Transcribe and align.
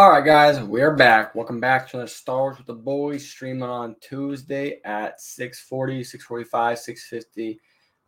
All 0.00 0.08
right, 0.08 0.24
guys, 0.24 0.58
we're 0.62 0.96
back. 0.96 1.34
Welcome 1.34 1.60
back 1.60 1.86
to 1.90 1.98
the 1.98 2.08
Star 2.08 2.38
Wars 2.38 2.56
with 2.56 2.66
the 2.66 2.72
Boys 2.72 3.28
streaming 3.28 3.64
on 3.64 3.96
Tuesday 4.00 4.80
at 4.86 5.20
640, 5.20 6.02
645, 6.02 6.78
650, 6.78 7.60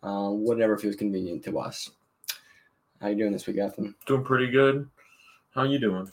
uh, 0.02 0.30
whatever 0.30 0.78
feels 0.78 0.96
convenient 0.96 1.44
to 1.44 1.58
us. 1.58 1.90
How 2.98 3.08
you 3.08 3.16
doing 3.16 3.32
this 3.32 3.46
week, 3.46 3.58
Ethan? 3.58 3.94
Doing 4.06 4.24
pretty 4.24 4.50
good. 4.50 4.88
How 5.54 5.64
you 5.64 5.78
doing? 5.78 6.10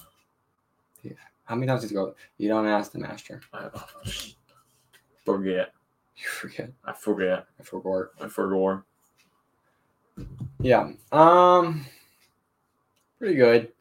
Yeah. 1.01 1.13
How 1.45 1.55
many 1.55 1.67
times 1.67 1.83
did 1.83 1.91
you 1.91 1.95
go? 1.95 2.13
You 2.37 2.49
don't 2.49 2.67
ask 2.67 2.91
the 2.91 2.99
master. 2.99 3.39
I 3.53 3.69
forget. 5.23 5.71
You 6.17 6.27
forget. 6.27 6.73
I 6.83 6.91
forget. 6.91 7.45
I 7.57 7.63
forgot. 7.63 8.07
I 8.19 8.27
forgot. 8.27 8.83
Yeah. 10.59 10.91
Um. 11.13 11.85
Pretty 13.17 13.35
good. 13.35 13.71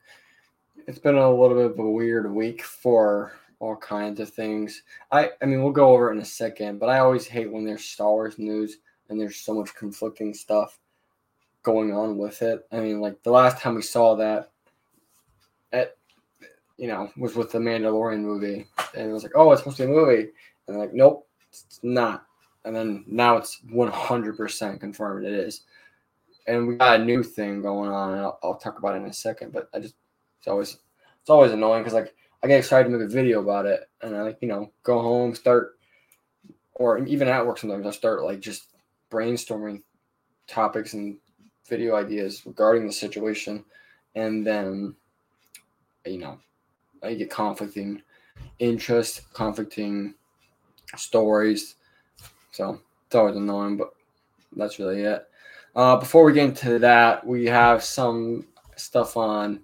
It's 0.88 0.98
been 0.98 1.14
a 1.14 1.30
little 1.30 1.56
bit 1.56 1.70
of 1.70 1.78
a 1.78 1.90
weird 1.90 2.32
week 2.32 2.62
for 2.62 3.32
all 3.60 3.76
kinds 3.76 4.18
of 4.18 4.30
things. 4.30 4.82
I 5.12 5.30
I 5.40 5.46
mean 5.46 5.62
we'll 5.62 5.72
go 5.72 5.90
over 5.90 6.10
it 6.10 6.14
in 6.14 6.22
a 6.22 6.24
second, 6.24 6.80
but 6.80 6.88
I 6.88 6.98
always 6.98 7.26
hate 7.26 7.52
when 7.52 7.64
there's 7.64 7.84
Star 7.84 8.10
Wars 8.10 8.38
news 8.38 8.78
and 9.08 9.20
there's 9.20 9.36
so 9.36 9.54
much 9.54 9.74
conflicting 9.74 10.34
stuff 10.34 10.80
going 11.62 11.92
on 11.92 12.18
with 12.18 12.42
it. 12.42 12.66
I 12.72 12.80
mean, 12.80 13.00
like 13.00 13.22
the 13.22 13.30
last 13.30 13.62
time 13.62 13.76
we 13.76 13.82
saw 13.82 14.16
that 14.16 14.50
at 15.72 15.98
you 16.78 16.86
know, 16.86 17.10
was 17.16 17.34
with 17.34 17.52
the 17.52 17.58
Mandalorian 17.58 18.20
movie. 18.20 18.66
And 18.96 19.10
it 19.10 19.12
was 19.12 19.24
like, 19.24 19.32
oh, 19.34 19.52
it's 19.52 19.60
supposed 19.60 19.76
to 19.78 19.86
be 19.86 19.92
a 19.92 19.94
movie. 19.94 20.28
And 20.66 20.78
like, 20.78 20.94
nope, 20.94 21.28
it's 21.50 21.80
not. 21.82 22.24
And 22.64 22.74
then 22.74 23.04
now 23.06 23.36
it's 23.36 23.60
100% 23.70 24.80
confirmed 24.80 25.26
it 25.26 25.32
is. 25.32 25.62
And 26.46 26.66
we 26.66 26.76
got 26.76 27.00
a 27.00 27.04
new 27.04 27.22
thing 27.22 27.60
going 27.60 27.90
on, 27.90 28.12
and 28.12 28.20
I'll, 28.22 28.38
I'll 28.42 28.56
talk 28.56 28.78
about 28.78 28.94
it 28.94 28.98
in 29.02 29.06
a 29.06 29.12
second. 29.12 29.52
But 29.52 29.68
I 29.74 29.80
just, 29.80 29.96
it's 30.38 30.48
always, 30.48 30.78
it's 31.28 31.30
always 31.30 31.52
annoying 31.52 31.82
because 31.82 31.92
like 31.92 32.14
I 32.42 32.46
get 32.46 32.58
excited 32.58 32.88
to 32.88 32.96
make 32.96 33.06
a 33.06 33.12
video 33.12 33.42
about 33.42 33.66
it, 33.66 33.86
and 34.00 34.16
I 34.16 34.22
like, 34.22 34.38
you 34.40 34.48
know, 34.48 34.72
go 34.82 35.02
home, 35.02 35.34
start, 35.34 35.78
or 36.72 37.04
even 37.04 37.28
at 37.28 37.46
work 37.46 37.58
sometimes 37.58 37.86
I 37.86 37.90
start 37.90 38.24
like 38.24 38.40
just 38.40 38.70
brainstorming 39.10 39.82
topics 40.46 40.94
and 40.94 41.18
video 41.68 41.96
ideas 41.96 42.46
regarding 42.46 42.86
the 42.86 42.92
situation, 42.94 43.62
and 44.14 44.46
then, 44.46 44.94
you 46.06 46.16
know, 46.16 46.38
I 47.02 47.12
get 47.12 47.28
conflicting 47.28 48.00
interest, 48.58 49.30
conflicting 49.34 50.14
stories. 50.96 51.74
So 52.52 52.80
it's 53.04 53.14
always 53.14 53.36
annoying, 53.36 53.76
but 53.76 53.90
that's 54.56 54.78
really 54.78 55.02
it. 55.02 55.28
Uh, 55.76 55.98
before 55.98 56.24
we 56.24 56.32
get 56.32 56.48
into 56.48 56.78
that, 56.78 57.26
we 57.26 57.44
have 57.44 57.84
some 57.84 58.46
stuff 58.76 59.18
on 59.18 59.60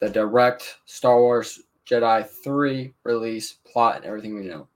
the 0.00 0.08
direct 0.08 0.78
Star 0.84 1.18
Wars 1.18 1.60
Jedi 1.86 2.26
3 2.26 2.92
release 3.04 3.52
plot 3.70 3.96
and 3.96 4.04
everything 4.04 4.34
we 4.34 4.42
know. 4.42 4.68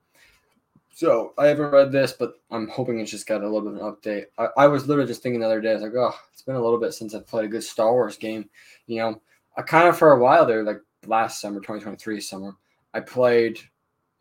So 0.93 1.33
I 1.37 1.47
haven't 1.47 1.71
read 1.71 1.91
this, 1.91 2.13
but 2.13 2.35
I'm 2.51 2.67
hoping 2.67 2.99
it's 2.99 3.11
just 3.11 3.27
got 3.27 3.41
a 3.41 3.49
little 3.49 3.71
bit 3.71 3.81
of 3.81 3.87
an 3.87 3.93
update. 3.93 4.25
I, 4.37 4.63
I 4.63 4.67
was 4.67 4.87
literally 4.87 5.07
just 5.07 5.23
thinking 5.23 5.39
the 5.39 5.45
other 5.45 5.61
day, 5.61 5.71
I 5.71 5.73
was 5.73 5.83
like, 5.83 5.95
oh, 5.95 6.13
it's 6.31 6.41
been 6.41 6.55
a 6.55 6.61
little 6.61 6.79
bit 6.79 6.93
since 6.93 7.15
I've 7.15 7.27
played 7.27 7.45
a 7.45 7.49
good 7.49 7.63
Star 7.63 7.91
Wars 7.91 8.17
game. 8.17 8.49
You 8.87 8.97
know, 8.99 9.21
I 9.57 9.61
kind 9.61 9.87
of 9.87 9.97
for 9.97 10.11
a 10.11 10.19
while 10.19 10.45
there, 10.45 10.63
like 10.63 10.81
last 11.07 11.41
summer, 11.41 11.59
2023 11.59 12.21
summer, 12.21 12.55
I 12.93 12.99
played 12.99 13.59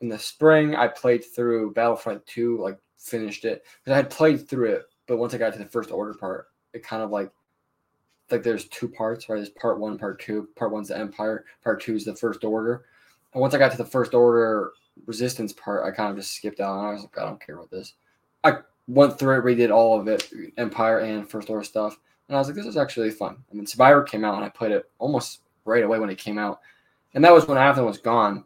in 0.01 0.09
the 0.09 0.19
spring. 0.19 0.75
I 0.75 0.89
played 0.89 1.25
through 1.25 1.73
Battlefront 1.75 2.25
2, 2.27 2.59
like 2.59 2.79
finished 2.99 3.45
it 3.45 3.65
because 3.83 3.93
I 3.93 3.97
had 3.97 4.11
played 4.11 4.49
through 4.49 4.73
it, 4.73 4.83
but 5.07 5.19
once 5.19 5.35
I 5.35 5.39
got 5.39 5.53
to 5.53 5.59
the 5.59 5.65
first 5.65 5.91
order 5.91 6.15
part, 6.15 6.49
it 6.73 6.83
kind 6.83 7.03
of 7.03 7.11
like 7.11 7.31
like 8.33 8.43
there's 8.43 8.67
two 8.67 8.89
parts, 8.89 9.29
right? 9.29 9.37
There's 9.37 9.49
part 9.51 9.79
one, 9.79 9.99
part 9.99 10.21
two. 10.21 10.49
Part 10.57 10.73
one's 10.73 10.89
the 10.89 10.99
Empire, 10.99 11.45
part 11.63 11.83
two 11.83 11.95
is 11.95 12.05
the 12.05 12.15
First 12.15 12.45
Order. 12.45 12.85
And 13.33 13.41
once 13.41 13.55
I 13.55 13.59
got 13.59 13.71
to 13.73 13.79
the 13.79 13.85
First 13.85 14.15
Order 14.15 14.73
Resistance 15.07 15.53
part, 15.53 15.85
I 15.85 15.91
kind 15.95 16.11
of 16.11 16.17
just 16.17 16.33
skipped 16.33 16.61
out. 16.61 16.79
I 16.79 16.93
was 16.93 17.03
like, 17.03 17.19
I 17.19 17.25
don't 17.25 17.45
care 17.45 17.57
about 17.57 17.71
this. 17.71 17.95
I 18.45 18.59
went 18.89 19.19
through 19.19 19.39
it, 19.39 19.45
redid 19.45 19.73
all 19.73 20.01
of 20.01 20.09
it, 20.09 20.31
Empire 20.57 21.01
and 21.01 21.29
First 21.29 21.51
Order 21.51 21.65
stuff, 21.65 21.99
and 22.29 22.37
I 22.37 22.41
was 22.41 22.49
like, 22.49 22.57
this 22.57 22.67
is 22.67 22.77
actually 22.77 23.11
fun. 23.11 23.37
I 23.51 23.55
mean, 23.55 23.67
Survivor 23.67 24.03
came 24.03 24.25
out, 24.25 24.37
and 24.37 24.45
I 24.45 24.49
played 24.49 24.73
it 24.73 24.91
almost 24.99 25.41
right 25.65 25.85
away 25.85 25.99
when 25.99 26.11
it 26.11 26.19
came 26.19 26.39
out, 26.39 26.61
and 27.15 27.25
that 27.25 27.33
was 27.33 27.47
when 27.47 27.59
Ethan 27.59 27.85
was 27.85 27.99
gone, 27.99 28.45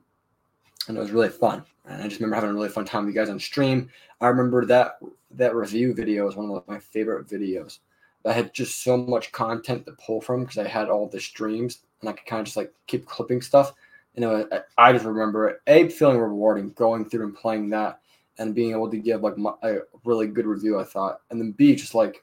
and 0.89 0.97
it 0.97 1.01
was 1.01 1.11
really 1.11 1.29
fun. 1.29 1.65
And 1.87 2.03
I 2.03 2.09
just 2.09 2.21
remember 2.21 2.37
having 2.37 2.51
a 2.51 2.55
really 2.55 2.69
fun 2.69 2.85
time 2.85 3.05
with 3.05 3.15
you 3.15 3.21
guys 3.21 3.31
on 3.31 3.39
stream. 3.39 3.91
I 4.21 4.29
remember 4.29 4.65
that 4.67 4.99
that 5.33 5.55
review 5.55 5.95
video 5.95 6.25
was 6.25 6.37
one 6.37 6.51
of 6.51 6.67
my 6.67 6.79
favorite 6.79 7.29
videos. 7.29 7.81
I 8.27 8.33
had 8.33 8.55
just 8.55 8.83
so 8.83 8.97
much 8.97 9.33
content 9.33 9.85
to 9.87 9.93
pull 9.93 10.21
from 10.21 10.43
because 10.43 10.59
I 10.59 10.67
had 10.67 10.89
all 10.89 11.09
the 11.09 11.21
streams 11.21 11.81
and 12.01 12.09
I 12.09 12.13
could 12.13 12.27
kind 12.27 12.41
of 12.41 12.47
just 12.47 12.57
like 12.57 12.73
keep 12.87 13.07
clipping 13.07 13.43
stuff. 13.43 13.75
You 14.15 14.23
know, 14.23 14.49
I, 14.79 14.93
just 14.93 15.05
remember 15.05 15.61
a 15.67 15.89
feeling 15.89 16.19
rewarding 16.19 16.71
going 16.71 17.09
through 17.09 17.25
and 17.25 17.37
playing 17.37 17.69
that 17.71 18.01
and 18.39 18.55
being 18.55 18.71
able 18.71 18.91
to 18.91 18.97
give 18.97 19.23
like 19.23 19.37
my, 19.37 19.53
a 19.63 19.79
really 20.05 20.27
good 20.27 20.47
review. 20.47 20.79
I 20.79 20.85
thought, 20.85 21.21
and 21.31 21.41
then 21.41 21.53
b 21.53 21.75
just 21.75 21.95
like 21.95 22.23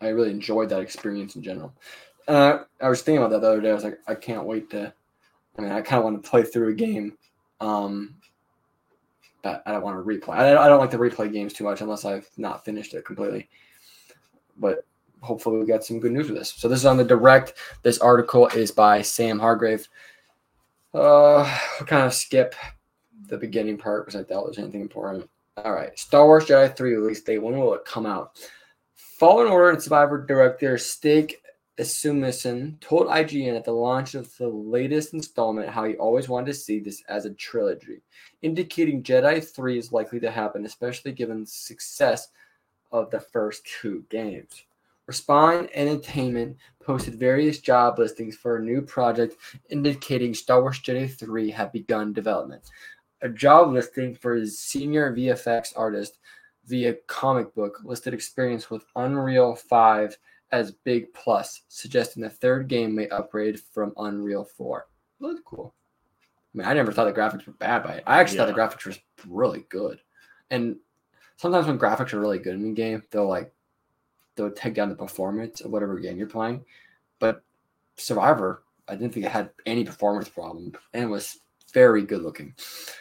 I 0.00 0.08
really 0.08 0.30
enjoyed 0.30 0.68
that 0.70 0.80
experience 0.80 1.36
in 1.36 1.42
general. 1.42 1.74
And 2.28 2.36
I, 2.36 2.60
I 2.80 2.88
was 2.88 3.02
thinking 3.02 3.18
about 3.18 3.30
that 3.30 3.40
the 3.40 3.48
other 3.48 3.60
day. 3.60 3.70
I 3.70 3.74
was 3.74 3.84
like, 3.84 3.98
I 4.06 4.14
can't 4.14 4.46
wait 4.46 4.70
to. 4.70 4.92
I 5.58 5.62
mean, 5.62 5.72
I 5.72 5.82
kind 5.82 5.98
of 5.98 6.04
want 6.04 6.22
to 6.22 6.30
play 6.30 6.44
through 6.44 6.68
a 6.68 6.74
game, 6.74 7.18
um, 7.60 8.14
but 9.42 9.62
I 9.66 9.72
don't 9.72 9.82
want 9.82 9.98
to 9.98 10.08
replay. 10.08 10.36
I, 10.36 10.64
I 10.64 10.68
don't 10.68 10.78
like 10.78 10.92
to 10.92 10.98
replay 10.98 11.30
games 11.32 11.52
too 11.52 11.64
much 11.64 11.80
unless 11.80 12.04
I've 12.04 12.30
not 12.36 12.64
finished 12.64 12.94
it 12.94 13.04
completely 13.04 13.48
but 14.60 14.84
hopefully 15.20 15.58
we 15.58 15.66
get 15.66 15.84
some 15.84 16.00
good 16.00 16.12
news 16.12 16.28
with 16.28 16.38
this. 16.38 16.54
So 16.56 16.68
this 16.68 16.80
is 16.80 16.86
on 16.86 16.96
the 16.96 17.04
direct. 17.04 17.54
This 17.82 17.98
article 17.98 18.46
is 18.48 18.70
by 18.70 19.02
Sam 19.02 19.38
Hargrave. 19.38 19.88
Uh, 20.94 21.44
we'll 21.78 21.86
kind 21.86 22.06
of 22.06 22.14
skip 22.14 22.54
the 23.26 23.38
beginning 23.38 23.78
part 23.78 24.06
because 24.06 24.20
I 24.20 24.24
doubt 24.24 24.44
there's 24.44 24.58
anything 24.58 24.80
important. 24.80 25.28
All 25.56 25.72
right, 25.72 25.96
Star 25.98 26.24
Wars 26.26 26.46
Jedi 26.46 26.74
3 26.76 26.94
release 26.94 27.22
date. 27.22 27.38
When 27.38 27.58
will 27.58 27.74
it 27.74 27.84
come 27.84 28.06
out? 28.06 28.38
Fallen 28.94 29.48
Order 29.48 29.70
and 29.70 29.82
Survivor 29.82 30.24
director 30.24 30.78
Stig 30.78 31.34
Asmussen 31.78 32.78
told 32.80 33.06
IGN 33.08 33.56
at 33.56 33.64
the 33.64 33.72
launch 33.72 34.14
of 34.14 34.34
the 34.36 34.48
latest 34.48 35.14
installment 35.14 35.68
how 35.68 35.84
he 35.84 35.94
always 35.96 36.28
wanted 36.28 36.46
to 36.46 36.54
see 36.54 36.78
this 36.78 37.02
as 37.08 37.24
a 37.24 37.34
trilogy, 37.34 38.02
indicating 38.42 39.02
Jedi 39.02 39.42
3 39.42 39.78
is 39.78 39.92
likely 39.92 40.20
to 40.20 40.30
happen, 40.30 40.66
especially 40.66 41.12
given 41.12 41.46
success 41.46 42.28
of 42.92 43.10
the 43.10 43.20
first 43.20 43.66
two 43.66 44.04
games. 44.10 44.64
Respawn 45.10 45.68
Entertainment 45.74 46.56
posted 46.82 47.16
various 47.18 47.58
job 47.58 47.98
listings 47.98 48.36
for 48.36 48.56
a 48.56 48.62
new 48.62 48.80
project 48.80 49.36
indicating 49.68 50.34
Star 50.34 50.62
Wars 50.62 50.80
Jedi 50.80 51.10
3 51.12 51.50
had 51.50 51.72
begun 51.72 52.12
development. 52.12 52.62
A 53.22 53.28
job 53.28 53.72
listing 53.72 54.14
for 54.14 54.36
a 54.36 54.46
senior 54.46 55.12
VFX 55.14 55.72
artist 55.76 56.18
via 56.66 56.94
comic 57.08 57.52
book 57.54 57.80
listed 57.84 58.14
experience 58.14 58.70
with 58.70 58.84
Unreal 58.94 59.56
5 59.56 60.16
as 60.52 60.72
big 60.72 61.12
plus, 61.12 61.62
suggesting 61.68 62.22
the 62.22 62.30
third 62.30 62.68
game 62.68 62.94
may 62.94 63.08
upgrade 63.08 63.60
from 63.60 63.92
Unreal 63.96 64.44
4. 64.44 64.86
That's 65.20 65.40
cool. 65.44 65.74
I 66.54 66.58
mean, 66.58 66.66
I 66.66 66.72
never 66.72 66.92
thought 66.92 67.12
the 67.12 67.20
graphics 67.20 67.46
were 67.46 67.52
bad 67.54 67.82
by 67.82 67.94
it. 67.94 68.04
I 68.06 68.20
actually 68.20 68.38
Yeah. 68.38 68.46
thought 68.46 68.54
the 68.54 68.60
graphics 68.60 68.86
were 68.86 68.94
really 69.28 69.66
good. 69.68 70.00
And 70.50 70.76
sometimes 71.40 71.66
when 71.66 71.78
graphics 71.78 72.12
are 72.12 72.20
really 72.20 72.38
good 72.38 72.54
in 72.54 72.66
a 72.66 72.72
game, 72.72 73.02
they'll 73.10 73.26
like 73.26 73.50
they'll 74.36 74.50
take 74.50 74.74
down 74.74 74.90
the 74.90 74.94
performance 74.94 75.62
of 75.62 75.70
whatever 75.70 75.98
game 75.98 76.18
you're 76.18 76.26
playing. 76.26 76.62
But 77.18 77.42
Survivor, 77.96 78.62
I 78.88 78.94
didn't 78.94 79.14
think 79.14 79.24
it 79.24 79.32
had 79.32 79.50
any 79.64 79.84
performance 79.84 80.28
problem, 80.28 80.72
and 80.92 81.04
it 81.04 81.06
was 81.06 81.40
very 81.72 82.02
good 82.02 82.22
looking. 82.22 82.54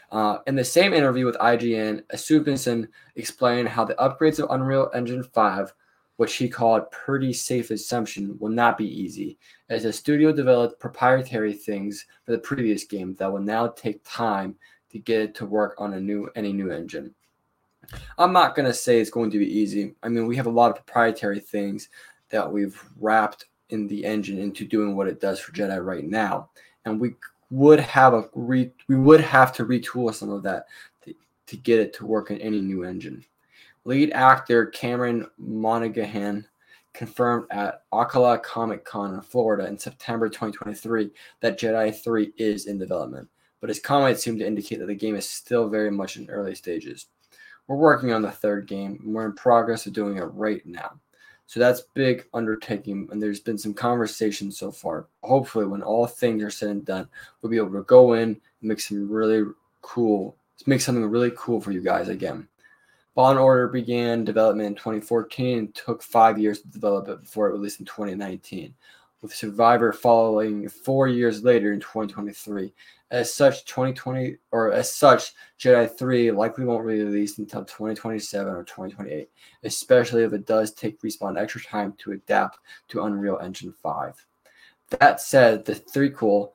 Uh, 0.09 0.37
in 0.47 0.55
the 0.55 0.63
same 0.63 0.93
interview 0.93 1.25
with 1.25 1.35
IGN, 1.35 2.01
Asmussen 2.11 2.87
explained 3.17 3.67
how 3.67 3.83
the 3.83 3.95
upgrades 3.95 4.39
of 4.39 4.49
Unreal 4.51 4.89
Engine 4.93 5.23
5, 5.23 5.73
which 6.15 6.35
he 6.35 6.47
called 6.47 6.89
pretty 6.91 7.33
safe 7.33 7.71
assumption, 7.71 8.37
will 8.39 8.51
not 8.51 8.77
be 8.77 8.87
easy, 8.87 9.37
as 9.67 9.83
the 9.83 9.91
studio 9.91 10.31
developed 10.31 10.79
proprietary 10.79 11.53
things 11.53 12.05
for 12.23 12.31
the 12.31 12.39
previous 12.39 12.85
game 12.85 13.15
that 13.15 13.31
will 13.31 13.41
now 13.41 13.67
take 13.67 14.01
time 14.05 14.55
to 14.91 14.97
get 14.97 15.21
it 15.21 15.35
to 15.35 15.45
work 15.45 15.75
on 15.77 15.95
a 15.95 15.99
new 15.99 16.29
any 16.35 16.53
new 16.53 16.71
engine. 16.71 17.13
I'm 18.17 18.33
not 18.33 18.55
going 18.55 18.65
to 18.65 18.73
say 18.73 18.99
it's 18.99 19.09
going 19.09 19.31
to 19.31 19.39
be 19.39 19.47
easy. 19.47 19.95
I 20.03 20.09
mean, 20.09 20.27
we 20.27 20.35
have 20.35 20.45
a 20.45 20.51
lot 20.51 20.69
of 20.69 20.75
proprietary 20.75 21.39
things 21.39 21.89
that 22.29 22.51
we've 22.51 22.81
wrapped 22.99 23.45
in 23.69 23.87
the 23.87 24.05
engine 24.05 24.39
into 24.39 24.65
doing 24.65 24.95
what 24.95 25.07
it 25.07 25.21
does 25.21 25.39
for 25.39 25.51
Jedi 25.51 25.83
right 25.83 26.05
now. 26.05 26.49
And 26.85 26.99
we 26.99 27.15
would 27.49 27.79
have 27.79 28.13
a 28.13 28.29
re, 28.33 28.71
we 28.87 28.95
would 28.95 29.21
have 29.21 29.51
to 29.53 29.65
retool 29.65 30.13
some 30.13 30.29
of 30.29 30.43
that 30.43 30.65
to, 31.03 31.13
to 31.47 31.57
get 31.57 31.79
it 31.79 31.93
to 31.93 32.05
work 32.05 32.31
in 32.31 32.39
any 32.39 32.61
new 32.61 32.83
engine. 32.83 33.23
Lead 33.85 34.11
actor 34.11 34.67
Cameron 34.67 35.25
Monaghan 35.37 36.45
confirmed 36.93 37.45
at 37.51 37.83
Ocala 37.91 38.41
Comic 38.43 38.83
Con 38.83 39.13
in 39.13 39.21
Florida 39.21 39.67
in 39.67 39.77
September 39.77 40.27
2023 40.27 41.09
that 41.39 41.59
Jedi 41.59 41.95
3 41.95 42.33
is 42.37 42.65
in 42.65 42.77
development, 42.77 43.27
but 43.61 43.69
his 43.69 43.79
comments 43.79 44.23
seem 44.23 44.37
to 44.37 44.45
indicate 44.45 44.79
that 44.79 44.87
the 44.87 44.95
game 44.95 45.15
is 45.15 45.27
still 45.27 45.69
very 45.69 45.91
much 45.91 46.17
in 46.17 46.29
early 46.29 46.55
stages. 46.55 47.07
We're 47.69 47.75
working 47.75 48.11
on 48.11 48.23
the 48.23 48.31
third 48.31 48.65
game, 48.65 48.99
and 49.03 49.13
we're 49.13 49.27
in 49.27 49.33
progress 49.33 49.85
of 49.85 49.93
doing 49.93 50.17
it 50.17 50.23
right 50.23 50.65
now. 50.65 50.99
So 51.45 51.59
that's 51.59 51.81
big 51.93 52.25
undertaking, 52.33 53.07
and 53.11 53.21
there's 53.21 53.39
been 53.39 53.59
some 53.59 53.75
conversation 53.75 54.51
so 54.51 54.71
far. 54.71 55.05
Hopefully, 55.21 55.67
when 55.67 55.83
all 55.83 56.07
things 56.07 56.41
are 56.41 56.49
said 56.49 56.69
and 56.69 56.83
done, 56.83 57.07
we'll 57.41 57.51
be 57.51 57.57
able 57.57 57.73
to 57.73 57.83
go 57.83 58.13
in 58.13 58.29
and 58.29 58.39
make 58.59 58.79
some 58.79 59.07
really 59.07 59.43
cool, 59.81 60.35
make 60.65 60.81
something 60.81 61.05
really 61.05 61.31
cool 61.37 61.61
for 61.61 61.71
you 61.71 61.81
guys 61.81 62.09
again. 62.09 62.47
Fallen 63.13 63.37
Order 63.37 63.67
began 63.67 64.23
development 64.23 64.65
in 64.65 64.73
2014 64.75 65.59
and 65.59 65.75
took 65.75 66.01
five 66.01 66.39
years 66.39 66.61
to 66.61 66.67
develop 66.69 67.07
it 67.07 67.21
before 67.21 67.49
it 67.49 67.53
released 67.53 67.79
in 67.79 67.85
2019, 67.85 68.73
with 69.21 69.35
Survivor 69.35 69.93
following 69.93 70.67
four 70.67 71.07
years 71.07 71.43
later 71.43 71.71
in 71.71 71.79
2023. 71.79 72.73
As 73.11 73.33
such, 73.33 73.65
2020 73.65 74.37
or 74.51 74.71
as 74.71 74.93
such, 74.93 75.33
Jedi 75.59 75.89
3 75.97 76.31
likely 76.31 76.65
won't 76.65 76.85
be 76.85 77.03
released 77.03 77.39
until 77.39 77.65
2027 77.65 78.53
or 78.53 78.63
2028, 78.63 79.29
especially 79.63 80.23
if 80.23 80.33
it 80.33 80.45
does 80.45 80.73
take 80.73 81.01
Respawn 81.01 81.39
extra 81.39 81.61
time 81.61 81.93
to 81.99 82.11
adapt 82.11 82.59
to 82.89 83.03
Unreal 83.03 83.39
Engine 83.41 83.73
5. 83.81 84.13
That 84.99 85.21
said, 85.21 85.65
the 85.65 85.73
threequel 85.73 86.51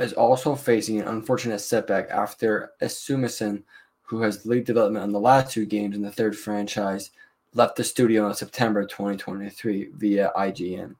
is 0.00 0.12
also 0.12 0.54
facing 0.54 1.00
an 1.00 1.08
unfortunate 1.08 1.60
setback 1.60 2.10
after 2.10 2.72
Asmussen, 2.80 3.64
who 4.02 4.22
has 4.22 4.46
lead 4.46 4.64
development 4.64 5.02
on 5.02 5.12
the 5.12 5.20
last 5.20 5.52
two 5.52 5.66
games 5.66 5.96
in 5.96 6.02
the 6.02 6.12
third 6.12 6.36
franchise, 6.36 7.10
left 7.54 7.76
the 7.76 7.84
studio 7.84 8.28
in 8.28 8.34
September 8.34 8.84
2023 8.84 9.90
via 9.94 10.30
IGN. 10.36 10.94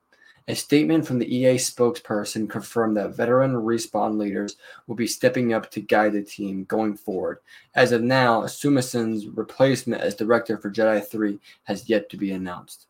A 0.49 0.55
statement 0.55 1.07
from 1.07 1.19
the 1.19 1.33
EA 1.33 1.57
spokesperson 1.57 2.49
confirmed 2.49 2.97
that 2.97 3.15
veteran 3.15 3.53
respawn 3.53 4.19
leaders 4.19 4.57
will 4.87 4.95
be 4.95 5.07
stepping 5.07 5.53
up 5.53 5.71
to 5.71 5.83
guide 5.83 6.15
the 6.15 6.23
team 6.23 6.65
going 6.65 6.97
forward. 6.97 7.41
As 7.75 7.93
of 7.93 8.03
now, 8.03 8.41
Asmussen's 8.41 9.27
replacement 9.27 10.01
as 10.01 10.15
director 10.15 10.57
for 10.57 10.71
Jedi 10.71 11.07
3 11.07 11.39
has 11.65 11.91
yet 11.91 12.09
to 12.09 12.17
be 12.17 12.33
announced. 12.33 12.87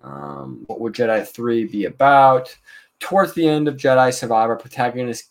Um, 0.00 0.62
what 0.68 0.78
would 0.78 0.92
Jedi 0.92 1.26
3 1.26 1.64
be 1.64 1.86
about? 1.86 2.56
Towards 3.00 3.34
the 3.34 3.48
end 3.48 3.66
of 3.66 3.76
Jedi 3.76 4.14
Survivor, 4.14 4.54
protagonist, 4.54 5.30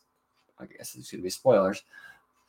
I 0.60 0.66
guess 0.66 0.95
it's 0.95 1.10
going 1.10 1.21
to 1.21 1.24
be 1.24 1.30
spoilers, 1.30 1.83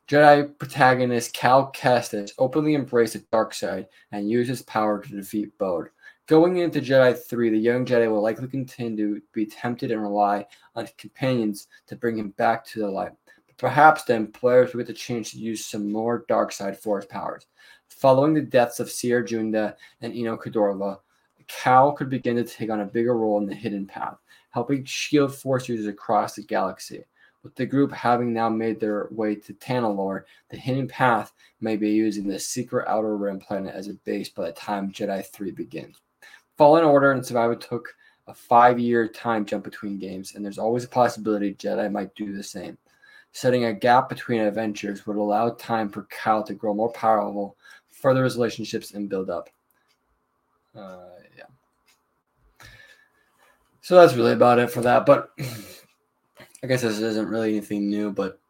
Jedi 0.09 0.59
protagonist 0.59 1.33
Cal 1.33 1.71
Kestis 1.71 2.33
openly 2.39 2.75
embraced 2.75 3.13
the 3.13 3.21
dark 3.31 3.55
side 3.55 3.87
and 4.11 4.29
used 4.29 4.49
his 4.51 4.63
power 4.63 5.01
to 5.01 5.09
defeat 5.09 5.57
Bode. 5.59 5.91
Going 6.27 6.57
into 6.57 6.81
Jedi 6.81 7.17
3, 7.17 7.51
the 7.51 7.57
young 7.57 7.87
Jedi 7.87 8.11
will 8.11 8.21
likely 8.21 8.49
continue 8.49 9.15
to 9.15 9.23
be 9.33 9.47
tempted 9.47 9.93
and 9.93 10.03
rely 10.03 10.45
on 10.75 10.85
his 10.85 10.95
companions 10.99 11.69
to 11.87 11.95
bring 11.95 12.19
him 12.19 12.31
back 12.31 12.65
to 12.67 12.81
the 12.81 12.91
light. 12.91 13.13
But 13.47 13.57
perhaps 13.59 14.03
then 14.03 14.33
players 14.33 14.73
will 14.73 14.79
get 14.79 14.89
the 14.89 14.93
chance 14.93 15.31
to 15.31 15.39
use 15.39 15.65
some 15.65 15.93
more 15.93 16.25
dark 16.27 16.51
side 16.51 16.77
force 16.77 17.07
powers. 17.07 17.47
Following 17.91 18.35
the 18.35 18.41
deaths 18.41 18.81
of 18.81 18.91
Cere 18.91 19.23
Junda 19.23 19.77
and 20.01 20.13
Eno 20.13 20.37
Cordova, 20.37 20.99
Cal 21.47 21.93
could 21.93 22.11
begin 22.11 22.35
to 22.35 22.43
take 22.43 22.71
on 22.71 22.81
a 22.81 22.87
bigger 22.87 23.17
role 23.17 23.39
in 23.39 23.47
the 23.47 23.55
hidden 23.55 23.87
path, 23.87 24.19
helping 24.51 24.85
shield 24.85 25.33
force 25.33 25.69
users 25.69 25.87
across 25.87 26.35
the 26.35 26.43
galaxy. 26.43 27.05
With 27.45 27.55
the 27.55 27.67
group 27.67 27.93
having 27.93 28.33
now 28.33 28.49
made 28.49 28.81
their 28.81 29.07
way 29.13 29.37
to 29.37 29.55
Tanalorr, 29.55 30.25
the 30.49 30.57
hidden 30.57 30.89
path 30.89 31.33
may 31.61 31.77
be 31.77 31.91
using 31.91 32.27
the 32.27 32.41
secret 32.41 32.89
outer 32.89 33.17
rim 33.17 33.39
planet 33.39 33.77
as 33.77 33.87
a 33.87 33.95
base 33.95 34.29
by 34.29 34.47
the 34.47 34.53
time 34.53 34.91
Jedi 34.91 35.25
3 35.25 35.53
begins. 35.53 36.01
Fallen 36.57 36.85
Order 36.85 37.13
and 37.13 37.25
Survivor 37.25 37.57
took 37.57 37.95
a 38.27 38.35
five 38.35 38.79
year 38.79 39.07
time 39.07 39.45
jump 39.45 39.65
between 39.65 39.99
games, 39.99 40.35
and 40.35 40.45
there's 40.45 40.59
always 40.59 40.85
a 40.85 40.89
possibility 40.89 41.55
Jedi 41.55 41.91
might 41.91 42.15
do 42.15 42.35
the 42.35 42.43
same. 42.43 42.77
Setting 43.33 43.65
a 43.65 43.73
gap 43.73 44.09
between 44.09 44.41
adventures 44.41 45.07
would 45.07 45.17
allow 45.17 45.51
time 45.51 45.89
for 45.89 46.05
Cal 46.05 46.43
to 46.45 46.55
grow 46.55 46.73
more 46.73 46.91
powerful, 46.93 47.57
further 47.91 48.25
his 48.25 48.37
relationships, 48.37 48.93
and 48.93 49.09
build 49.09 49.29
up. 49.29 49.51
Uh, 50.75 51.11
yeah. 51.37 52.67
So 53.83 53.97
that's 53.97 54.15
really 54.15 54.33
about 54.33 54.59
it 54.59 54.71
for 54.71 54.81
that. 54.81 55.05
But 55.05 55.31
I 56.63 56.67
guess 56.67 56.83
this 56.83 56.99
isn't 56.99 57.29
really 57.29 57.51
anything 57.51 57.91
new, 57.91 58.11
but 58.11 58.41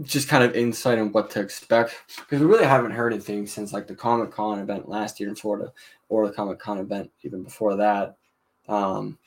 just 0.00 0.28
kind 0.28 0.42
of 0.42 0.54
insight 0.54 0.98
on 0.98 1.12
what 1.12 1.30
to 1.30 1.40
expect 1.40 1.94
because 2.16 2.40
we 2.40 2.46
really 2.46 2.64
haven't 2.64 2.92
heard 2.92 3.12
anything 3.12 3.46
since 3.46 3.72
like 3.72 3.86
the 3.86 3.94
Comic 3.94 4.30
Con 4.30 4.58
event 4.58 4.88
last 4.88 5.20
year 5.20 5.28
in 5.28 5.34
Florida 5.34 5.72
or 6.08 6.26
the 6.26 6.32
Comic 6.32 6.58
Con 6.58 6.78
event 6.78 7.10
even 7.22 7.42
before 7.42 7.76
that. 7.76 8.16
Um, 8.68 9.18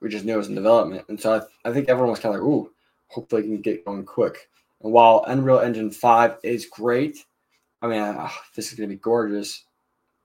we 0.00 0.08
just 0.08 0.24
knew 0.24 0.34
it 0.34 0.38
was 0.38 0.48
in 0.48 0.54
development, 0.54 1.04
and 1.08 1.20
so 1.20 1.34
I, 1.64 1.68
I 1.68 1.72
think 1.72 1.88
everyone 1.88 2.10
was 2.10 2.20
kind 2.20 2.34
of 2.34 2.40
like, 2.40 2.48
"Ooh, 2.48 2.70
hopefully, 3.08 3.42
can 3.42 3.60
get 3.60 3.84
going 3.84 4.04
quick." 4.04 4.48
And 4.82 4.92
while 4.92 5.24
Unreal 5.26 5.60
Engine 5.60 5.90
Five 5.90 6.38
is 6.42 6.66
great, 6.66 7.24
I 7.82 7.86
mean, 7.86 8.00
uh, 8.00 8.28
this 8.54 8.72
is 8.72 8.78
going 8.78 8.88
to 8.88 8.94
be 8.94 9.00
gorgeous. 9.00 9.64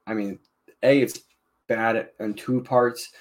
I 0.08 0.14
mean, 0.14 0.40
a 0.84 1.02
it's 1.02 1.20
bad 1.68 2.10
in 2.20 2.34
two 2.34 2.62
parts. 2.62 3.12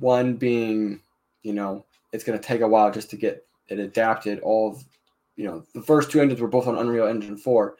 One 0.00 0.34
being, 0.34 1.00
you 1.42 1.52
know, 1.52 1.84
it's 2.12 2.24
going 2.24 2.38
to 2.38 2.44
take 2.44 2.60
a 2.60 2.68
while 2.68 2.90
just 2.90 3.10
to 3.10 3.16
get 3.16 3.46
it 3.68 3.78
adapted. 3.78 4.40
All 4.40 4.72
of 4.72 4.84
you 5.38 5.44
know, 5.44 5.64
the 5.72 5.80
first 5.80 6.10
two 6.10 6.20
engines 6.20 6.40
were 6.40 6.48
both 6.48 6.66
on 6.66 6.76
Unreal 6.76 7.06
Engine 7.06 7.36
4. 7.36 7.76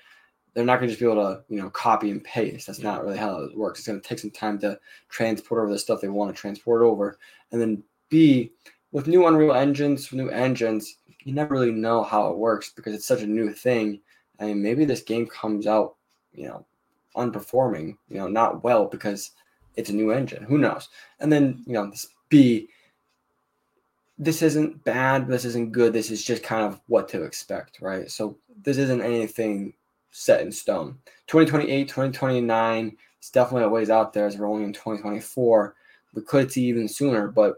They're 0.54 0.64
not 0.64 0.76
going 0.76 0.86
to 0.88 0.92
just 0.92 1.00
be 1.00 1.10
able 1.10 1.22
to, 1.22 1.42
you 1.48 1.60
know, 1.60 1.68
copy 1.70 2.10
and 2.10 2.22
paste. 2.22 2.68
That's 2.68 2.78
not 2.78 3.04
really 3.04 3.18
how 3.18 3.40
it 3.42 3.56
works. 3.56 3.80
It's 3.80 3.88
going 3.88 4.00
to 4.00 4.08
take 4.08 4.20
some 4.20 4.30
time 4.30 4.60
to 4.60 4.78
transport 5.08 5.60
over 5.60 5.72
the 5.72 5.78
stuff 5.78 6.00
they 6.00 6.08
want 6.08 6.34
to 6.34 6.40
transport 6.40 6.82
over. 6.82 7.18
And 7.50 7.60
then 7.60 7.82
B, 8.10 8.52
with 8.92 9.08
new 9.08 9.26
Unreal 9.26 9.52
engines, 9.52 10.12
new 10.12 10.28
engines, 10.30 10.98
you 11.24 11.34
never 11.34 11.52
really 11.52 11.72
know 11.72 12.04
how 12.04 12.28
it 12.28 12.38
works 12.38 12.70
because 12.70 12.94
it's 12.94 13.06
such 13.06 13.22
a 13.22 13.26
new 13.26 13.52
thing. 13.52 14.00
I 14.38 14.46
mean, 14.46 14.62
maybe 14.62 14.84
this 14.84 15.02
game 15.02 15.26
comes 15.26 15.66
out, 15.66 15.96
you 16.32 16.46
know, 16.46 16.64
unperforming, 17.16 17.96
you 18.08 18.18
know, 18.18 18.28
not 18.28 18.62
well 18.62 18.86
because 18.86 19.32
it's 19.74 19.90
a 19.90 19.94
new 19.94 20.12
engine. 20.12 20.44
Who 20.44 20.58
knows? 20.58 20.88
And 21.18 21.32
then, 21.32 21.64
you 21.66 21.72
know, 21.72 21.90
this 21.90 22.06
B, 22.28 22.68
this 24.18 24.42
isn't 24.42 24.82
bad, 24.84 25.28
this 25.28 25.44
isn't 25.44 25.72
good. 25.72 25.92
This 25.92 26.10
is 26.10 26.24
just 26.24 26.42
kind 26.42 26.64
of 26.64 26.80
what 26.88 27.08
to 27.10 27.22
expect, 27.22 27.80
right? 27.80 28.10
So 28.10 28.36
this 28.62 28.76
isn't 28.76 29.02
anything 29.02 29.74
set 30.10 30.40
in 30.40 30.50
stone. 30.50 30.98
2028, 31.28 31.88
2029, 31.88 32.96
it's 33.18 33.30
definitely 33.30 33.64
a 33.64 33.68
ways 33.68 33.90
out 33.90 34.12
there 34.12 34.26
as 34.26 34.36
we're 34.36 34.48
only 34.48 34.64
in 34.64 34.72
2024. 34.72 35.74
We 36.14 36.22
could 36.22 36.50
see 36.50 36.64
even 36.64 36.88
sooner, 36.88 37.28
but 37.28 37.56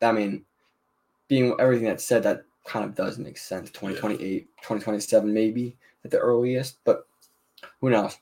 I 0.00 0.12
mean, 0.12 0.44
being 1.28 1.56
everything 1.58 1.86
that's 1.86 2.04
said, 2.04 2.22
that 2.22 2.44
kind 2.64 2.84
of 2.84 2.94
does 2.94 3.18
make 3.18 3.38
sense. 3.38 3.70
2028, 3.70 4.20
yeah. 4.20 4.40
2027, 4.62 5.32
maybe 5.32 5.76
at 6.04 6.10
the 6.10 6.18
earliest, 6.18 6.78
but 6.84 7.06
who 7.80 7.90
knows? 7.90 8.18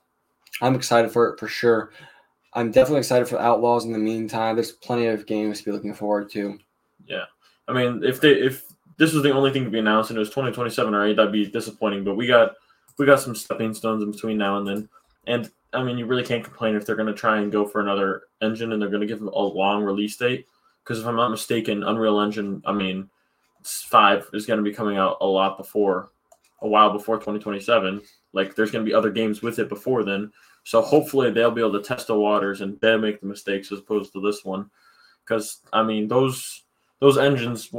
I'm 0.61 0.75
excited 0.75 1.11
for 1.11 1.29
it 1.29 1.39
for 1.39 1.47
sure. 1.47 1.91
I'm 2.53 2.71
definitely 2.71 2.99
excited 2.99 3.27
for 3.27 3.39
Outlaws 3.39 3.85
in 3.85 3.91
the 3.91 3.99
meantime. 3.99 4.55
There's 4.55 4.71
plenty 4.71 5.07
of 5.07 5.25
games 5.25 5.59
to 5.59 5.65
be 5.65 5.71
looking 5.71 5.93
forward 5.93 6.29
to. 6.31 6.57
Yeah. 7.05 7.25
I 7.67 7.73
mean, 7.73 8.03
if 8.03 8.19
they 8.21 8.31
if 8.31 8.65
this 8.97 9.13
was 9.13 9.23
the 9.23 9.31
only 9.31 9.51
thing 9.51 9.63
to 9.63 9.69
be 9.69 9.79
announced 9.79 10.09
and 10.09 10.17
it 10.17 10.19
was 10.19 10.29
2027 10.29 10.93
or 10.93 11.05
8, 11.07 11.15
that'd 11.15 11.31
be 11.31 11.45
disappointing. 11.45 12.03
But 12.03 12.15
we 12.15 12.27
got 12.27 12.53
we 12.97 13.05
got 13.05 13.19
some 13.19 13.35
stepping 13.35 13.73
stones 13.73 14.03
in 14.03 14.11
between 14.11 14.37
now 14.37 14.57
and 14.57 14.67
then. 14.67 14.89
And 15.25 15.51
I 15.73 15.83
mean, 15.83 15.97
you 15.97 16.05
really 16.05 16.23
can't 16.23 16.43
complain 16.43 16.75
if 16.75 16.85
they're 16.85 16.95
going 16.95 17.07
to 17.07 17.13
try 17.13 17.39
and 17.39 17.51
go 17.51 17.65
for 17.65 17.81
another 17.81 18.23
engine 18.41 18.71
and 18.71 18.81
they're 18.81 18.89
going 18.89 19.01
to 19.01 19.07
give 19.07 19.19
them 19.19 19.29
a 19.29 19.39
long 19.39 19.83
release 19.83 20.17
date. 20.17 20.45
Because 20.83 20.99
if 20.99 21.07
I'm 21.07 21.15
not 21.15 21.31
mistaken, 21.31 21.83
Unreal 21.83 22.19
Engine, 22.19 22.61
I 22.65 22.73
mean, 22.73 23.09
five 23.63 24.27
is 24.33 24.45
going 24.45 24.57
to 24.57 24.63
be 24.63 24.75
coming 24.75 24.97
out 24.97 25.17
a 25.21 25.25
lot 25.25 25.57
before, 25.57 26.11
a 26.61 26.67
while 26.67 26.91
before 26.91 27.15
2027. 27.15 28.01
Like, 28.33 28.53
there's 28.53 28.69
going 28.69 28.85
to 28.85 28.89
be 28.89 28.93
other 28.93 29.09
games 29.09 29.41
with 29.41 29.59
it 29.59 29.69
before 29.69 30.03
then. 30.03 30.31
So 30.65 30.81
hopefully 30.81 31.31
they'll 31.31 31.51
be 31.51 31.61
able 31.61 31.73
to 31.73 31.81
test 31.81 32.07
the 32.07 32.19
waters 32.19 32.61
and 32.61 32.79
they'll 32.79 32.97
make 32.97 33.21
the 33.21 33.27
mistakes 33.27 33.71
as 33.71 33.79
opposed 33.79 34.13
to 34.13 34.21
this 34.21 34.43
one. 34.45 34.69
Because 35.25 35.59
I 35.71 35.83
mean, 35.83 36.07
those 36.07 36.63
those 37.03 37.17
engines 37.17 37.69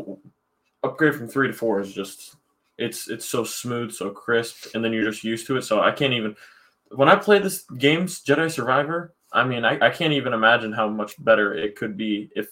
upgrade 0.82 1.14
from 1.14 1.26
three 1.26 1.48
to 1.48 1.54
four 1.54 1.80
is 1.80 1.94
just 1.94 2.36
it's 2.76 3.08
it's 3.08 3.24
so 3.24 3.42
smooth, 3.42 3.90
so 3.90 4.10
crisp, 4.10 4.74
and 4.74 4.84
then 4.84 4.92
you're 4.92 5.10
just 5.10 5.24
used 5.24 5.46
to 5.46 5.56
it. 5.56 5.62
So 5.62 5.80
I 5.80 5.92
can't 5.92 6.12
even 6.12 6.36
when 6.90 7.08
I 7.08 7.16
play 7.16 7.38
this 7.38 7.62
game's 7.78 8.22
Jedi 8.22 8.50
Survivor, 8.50 9.14
I 9.32 9.44
mean 9.44 9.64
I, 9.64 9.78
I 9.80 9.88
can't 9.88 10.12
even 10.12 10.34
imagine 10.34 10.74
how 10.74 10.90
much 10.90 11.14
better 11.24 11.54
it 11.54 11.74
could 11.74 11.96
be 11.96 12.30
if 12.36 12.48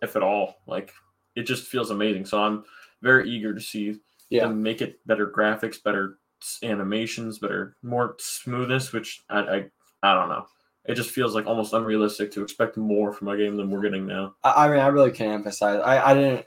if 0.00 0.14
at 0.14 0.22
all. 0.22 0.58
Like 0.68 0.92
it 1.34 1.42
just 1.42 1.64
feels 1.64 1.90
amazing. 1.90 2.24
So 2.24 2.40
I'm 2.40 2.62
very 3.02 3.28
eager 3.28 3.52
to 3.52 3.60
see 3.60 3.98
yeah. 4.30 4.42
them 4.42 4.62
make 4.62 4.82
it 4.82 5.04
better 5.06 5.26
graphics, 5.26 5.82
better 5.82 6.20
animations, 6.62 7.40
better 7.40 7.74
more 7.82 8.14
smoothness, 8.20 8.92
which 8.92 9.24
I, 9.28 9.40
I 9.40 9.56
I 10.04 10.14
don't 10.14 10.28
know 10.28 10.46
it 10.88 10.94
just 10.94 11.10
feels 11.10 11.34
like 11.34 11.46
almost 11.46 11.72
unrealistic 11.72 12.30
to 12.32 12.42
expect 12.42 12.76
more 12.76 13.12
from 13.12 13.28
a 13.28 13.36
game 13.36 13.56
than 13.56 13.70
we're 13.70 13.82
getting 13.82 14.06
now. 14.06 14.34
I, 14.44 14.66
I 14.66 14.68
mean, 14.68 14.80
I 14.80 14.86
really 14.88 15.10
can't 15.10 15.32
emphasize. 15.32 15.80
I, 15.84 16.10
I 16.10 16.14
didn't. 16.14 16.46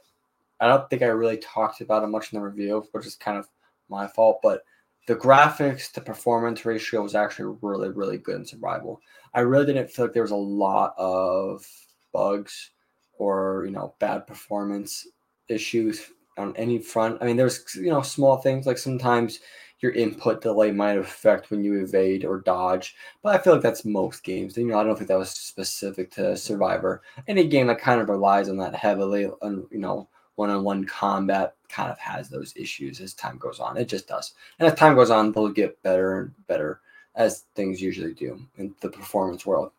I 0.59 0.67
don't 0.67 0.89
think 0.89 1.01
I 1.01 1.07
really 1.07 1.37
talked 1.37 1.81
about 1.81 2.03
it 2.03 2.07
much 2.07 2.33
in 2.33 2.39
the 2.39 2.45
review, 2.45 2.85
which 2.91 3.05
is 3.05 3.15
kind 3.15 3.37
of 3.37 3.47
my 3.89 4.07
fault. 4.07 4.39
But 4.43 4.63
the 5.07 5.15
graphics 5.15 5.91
to 5.93 6.01
performance 6.01 6.65
ratio 6.65 7.01
was 7.01 7.15
actually 7.15 7.57
really, 7.61 7.89
really 7.89 8.17
good 8.17 8.35
in 8.35 8.45
Survivor. 8.45 8.95
I 9.33 9.41
really 9.41 9.65
didn't 9.65 9.89
feel 9.89 10.05
like 10.05 10.13
there 10.13 10.23
was 10.23 10.31
a 10.31 10.35
lot 10.35 10.93
of 10.97 11.65
bugs 12.11 12.71
or 13.17 13.63
you 13.65 13.71
know 13.71 13.93
bad 13.99 14.25
performance 14.25 15.07
issues 15.47 16.11
on 16.37 16.55
any 16.55 16.79
front. 16.79 17.17
I 17.21 17.25
mean, 17.25 17.37
there's 17.37 17.63
you 17.75 17.89
know 17.89 18.01
small 18.01 18.37
things 18.37 18.65
like 18.65 18.77
sometimes 18.77 19.39
your 19.79 19.91
input 19.93 20.41
delay 20.41 20.71
might 20.71 20.97
affect 20.97 21.51
when 21.51 21.63
you 21.63 21.81
evade 21.81 22.25
or 22.25 22.41
dodge. 22.41 22.95
But 23.23 23.35
I 23.35 23.37
feel 23.37 23.53
like 23.53 23.61
that's 23.61 23.85
most 23.85 24.23
games. 24.23 24.57
You 24.57 24.65
know, 24.65 24.79
I 24.79 24.83
don't 24.83 24.95
think 24.95 25.07
that 25.07 25.17
was 25.17 25.31
specific 25.31 26.11
to 26.11 26.35
Survivor. 26.35 27.01
Any 27.27 27.47
game 27.47 27.67
that 27.67 27.79
kind 27.79 28.01
of 28.01 28.09
relies 28.09 28.49
on 28.49 28.57
that 28.57 28.75
heavily, 28.75 29.27
on 29.41 29.67
you 29.71 29.79
know, 29.79 30.07
one-on-one 30.35 30.85
combat 30.85 31.55
kind 31.67 31.91
of 31.91 31.99
has 31.99 32.29
those 32.29 32.53
issues 32.55 33.01
as 33.01 33.13
time 33.13 33.37
goes 33.37 33.59
on. 33.59 33.77
It 33.77 33.89
just 33.89 34.07
does. 34.07 34.33
And 34.57 34.67
as 34.67 34.77
time 34.77 34.95
goes 34.95 35.11
on, 35.11 35.31
they'll 35.31 35.49
get 35.49 35.81
better 35.83 36.19
and 36.19 36.47
better 36.47 36.81
as 37.15 37.45
things 37.55 37.81
usually 37.81 38.13
do 38.13 38.39
in 38.57 38.73
the 38.81 38.89
performance 38.89 39.45
world. 39.45 39.71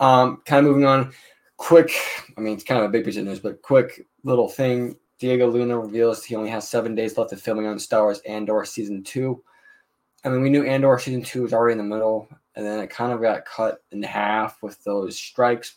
Um, 0.00 0.42
kind 0.46 0.66
of 0.66 0.72
moving 0.72 0.86
on, 0.86 1.12
quick. 1.56 1.92
I 2.36 2.40
mean, 2.40 2.54
it's 2.54 2.64
kind 2.64 2.80
of 2.80 2.86
a 2.86 2.92
big 2.92 3.04
piece 3.04 3.18
of 3.18 3.24
news, 3.24 3.38
but 3.38 3.62
quick 3.62 4.06
little 4.24 4.48
thing. 4.48 4.96
Diego 5.20 5.50
Luna 5.50 5.78
reveals 5.78 6.24
he 6.24 6.34
only 6.34 6.48
has 6.48 6.66
seven 6.66 6.94
days 6.94 7.16
left 7.18 7.32
of 7.32 7.40
filming 7.40 7.66
on 7.66 7.78
Star 7.78 8.04
Wars 8.04 8.20
Andor 8.20 8.64
season 8.64 9.04
two. 9.04 9.42
I 10.24 10.30
mean, 10.30 10.40
we 10.40 10.48
knew 10.48 10.64
Andor 10.64 10.98
season 10.98 11.22
two 11.22 11.42
was 11.42 11.52
already 11.52 11.72
in 11.72 11.78
the 11.78 11.94
middle, 11.94 12.26
and 12.56 12.64
then 12.64 12.80
it 12.80 12.88
kind 12.88 13.12
of 13.12 13.20
got 13.20 13.44
cut 13.44 13.84
in 13.92 14.02
half 14.02 14.62
with 14.62 14.82
those 14.82 15.18
strikes. 15.18 15.76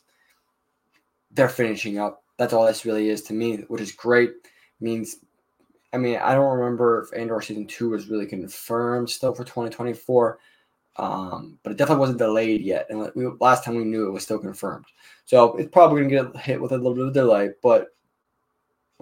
They're 1.29 1.49
finishing 1.49 1.99
up. 1.99 2.23
That's 2.37 2.53
all 2.53 2.65
this 2.65 2.85
really 2.85 3.09
is 3.09 3.21
to 3.23 3.33
me, 3.33 3.57
which 3.67 3.81
is 3.81 3.91
great. 3.91 4.31
Means, 4.79 5.17
I 5.91 5.97
mean, 5.97 6.17
I 6.17 6.35
don't 6.35 6.57
remember 6.57 7.01
if 7.01 7.19
Andor 7.19 7.41
season 7.41 7.67
two 7.67 7.89
was 7.89 8.07
really 8.07 8.25
confirmed 8.25 9.09
still 9.09 9.35
for 9.35 9.43
2024, 9.43 10.39
um, 10.95 11.59
but 11.63 11.71
it 11.71 11.77
definitely 11.77 11.99
wasn't 11.99 12.19
delayed 12.19 12.61
yet. 12.61 12.87
And 12.89 13.11
we, 13.13 13.27
last 13.41 13.65
time 13.65 13.75
we 13.75 13.83
knew 13.83 14.07
it 14.07 14.11
was 14.11 14.23
still 14.23 14.39
confirmed. 14.39 14.85
So 15.25 15.57
it's 15.57 15.71
probably 15.71 16.01
going 16.01 16.09
to 16.09 16.31
get 16.31 16.43
hit 16.43 16.61
with 16.61 16.71
a 16.71 16.77
little 16.77 16.95
bit 16.95 17.07
of 17.07 17.13
delay, 17.13 17.49
but 17.61 17.89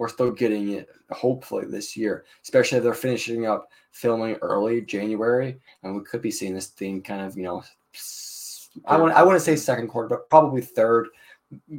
we're 0.02 0.08
still 0.08 0.32
getting 0.32 0.72
it 0.72 0.88
hopefully 1.12 1.64
this 1.64 1.96
year, 1.96 2.24
especially 2.42 2.76
if 2.76 2.82
they're 2.82 2.92
finishing 2.92 3.46
up 3.46 3.68
filming 3.92 4.34
early 4.42 4.80
January, 4.80 5.60
and 5.84 5.94
we 5.94 6.02
could 6.02 6.20
be 6.20 6.32
seeing 6.32 6.54
this 6.54 6.66
thing 6.66 7.00
kind 7.00 7.22
of 7.22 7.36
you 7.36 7.44
know, 7.44 7.62
I 8.84 8.96
want 8.96 9.14
I 9.14 9.22
want 9.22 9.36
to 9.36 9.44
say 9.44 9.54
second 9.54 9.86
quarter, 9.86 10.08
but 10.08 10.28
probably 10.28 10.60
third, 10.60 11.06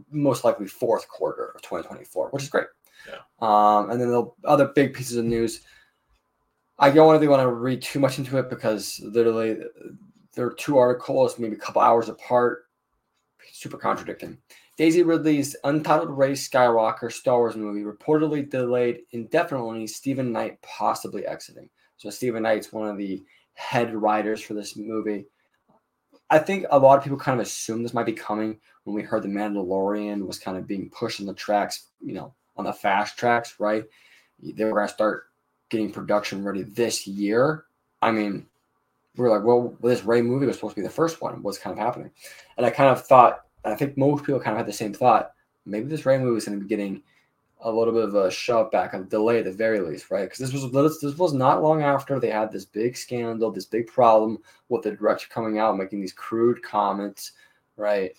most 0.09 0.45
likely 0.45 0.67
fourth 0.67 1.05
quarter 1.09 1.51
of 1.53 1.61
2024, 1.63 2.29
which 2.29 2.43
is 2.43 2.49
great. 2.49 2.67
Yeah. 3.09 3.17
Um, 3.41 3.89
and 3.89 3.99
then 3.99 4.09
the 4.09 4.31
other 4.45 4.67
big 4.67 4.93
pieces 4.93 5.17
of 5.17 5.25
news. 5.25 5.59
I 6.79 6.91
don't 6.91 7.11
really 7.11 7.27
want 7.27 7.41
to 7.41 7.49
read 7.49 7.81
too 7.81 7.99
much 7.99 8.19
into 8.19 8.37
it 8.37 8.49
because 8.49 9.01
literally 9.03 9.57
there 10.33 10.45
are 10.45 10.53
two 10.53 10.77
articles, 10.77 11.37
maybe 11.37 11.55
a 11.55 11.59
couple 11.59 11.81
hours 11.81 12.07
apart, 12.07 12.67
super 13.51 13.77
contradicting. 13.77 14.37
Daisy 14.77 15.03
Ridley's 15.03 15.55
untitled 15.63 16.17
Rey 16.17 16.31
Skywalker 16.31 17.11
Star 17.11 17.37
Wars 17.37 17.55
movie 17.55 17.83
reportedly 17.83 18.49
delayed 18.49 19.01
indefinitely, 19.11 19.85
Steven 19.87 20.31
Knight 20.31 20.61
possibly 20.61 21.25
exiting. 21.27 21.69
So 21.97 22.09
Steven 22.09 22.43
Knight's 22.43 22.73
one 22.73 22.89
of 22.89 22.97
the 22.97 23.23
head 23.53 23.93
writers 23.93 24.41
for 24.41 24.55
this 24.55 24.75
movie. 24.75 25.25
I 26.29 26.39
think 26.39 26.65
a 26.71 26.79
lot 26.79 26.97
of 26.97 27.03
people 27.03 27.19
kind 27.19 27.39
of 27.39 27.45
assumed 27.45 27.85
this 27.85 27.93
might 27.93 28.07
be 28.07 28.13
coming 28.13 28.59
when 28.83 28.95
we 28.95 29.03
heard 29.03 29.23
the 29.23 29.27
Mandalorian 29.27 30.25
was 30.25 30.39
kind 30.39 30.57
of 30.57 30.67
being 30.67 30.89
pushed 30.89 31.19
on 31.19 31.27
the 31.27 31.33
tracks, 31.33 31.87
you 32.01 32.13
know, 32.13 32.33
on 32.57 32.65
the 32.65 32.73
fast 32.73 33.17
tracks, 33.17 33.55
right? 33.59 33.83
They 34.41 34.63
were 34.63 34.71
going 34.71 34.87
to 34.87 34.93
start 34.93 35.25
getting 35.69 35.91
production 35.91 36.43
ready 36.43 36.63
this 36.63 37.05
year. 37.05 37.65
I 38.01 38.11
mean, 38.11 38.47
we 39.15 39.23
were 39.23 39.29
like, 39.29 39.45
well, 39.45 39.75
this 39.81 40.03
Rey 40.03 40.21
movie 40.21 40.45
was 40.45 40.55
supposed 40.55 40.75
to 40.75 40.81
be 40.81 40.87
the 40.87 40.93
first 40.93 41.21
one. 41.21 41.41
What's 41.43 41.57
kind 41.57 41.77
of 41.77 41.83
happening? 41.83 42.11
And 42.57 42.65
I 42.65 42.69
kind 42.69 42.89
of 42.89 43.05
thought 43.05 43.43
I 43.65 43.75
think 43.75 43.97
most 43.97 44.23
people 44.25 44.39
kind 44.39 44.53
of 44.53 44.57
had 44.57 44.67
the 44.67 44.73
same 44.73 44.93
thought. 44.93 45.31
Maybe 45.65 45.87
this 45.87 46.05
Rey 46.05 46.17
movie 46.17 46.37
is 46.37 46.45
going 46.45 46.59
to 46.59 46.63
be 46.63 46.69
getting 46.69 47.01
a 47.61 47.71
little 47.71 47.93
bit 47.93 48.03
of 48.03 48.15
a 48.15 48.29
shove 48.29 48.69
back, 48.71 48.93
a 48.93 48.99
delay 49.03 49.39
at 49.39 49.45
the 49.45 49.51
very 49.51 49.79
least, 49.79 50.11
right? 50.11 50.23
Because 50.23 50.39
this 50.39 50.51
was 50.51 50.99
this 50.99 51.17
was 51.17 51.33
not 51.33 51.63
long 51.63 51.81
after 51.81 52.19
they 52.19 52.29
had 52.29 52.51
this 52.51 52.65
big 52.65 52.97
scandal, 52.97 53.51
this 53.51 53.65
big 53.65 53.87
problem 53.87 54.39
with 54.67 54.83
the 54.83 54.91
director 54.91 55.27
coming 55.29 55.59
out 55.59 55.77
making 55.77 56.01
these 56.01 56.11
crude 56.11 56.61
comments, 56.61 57.31
right? 57.77 58.11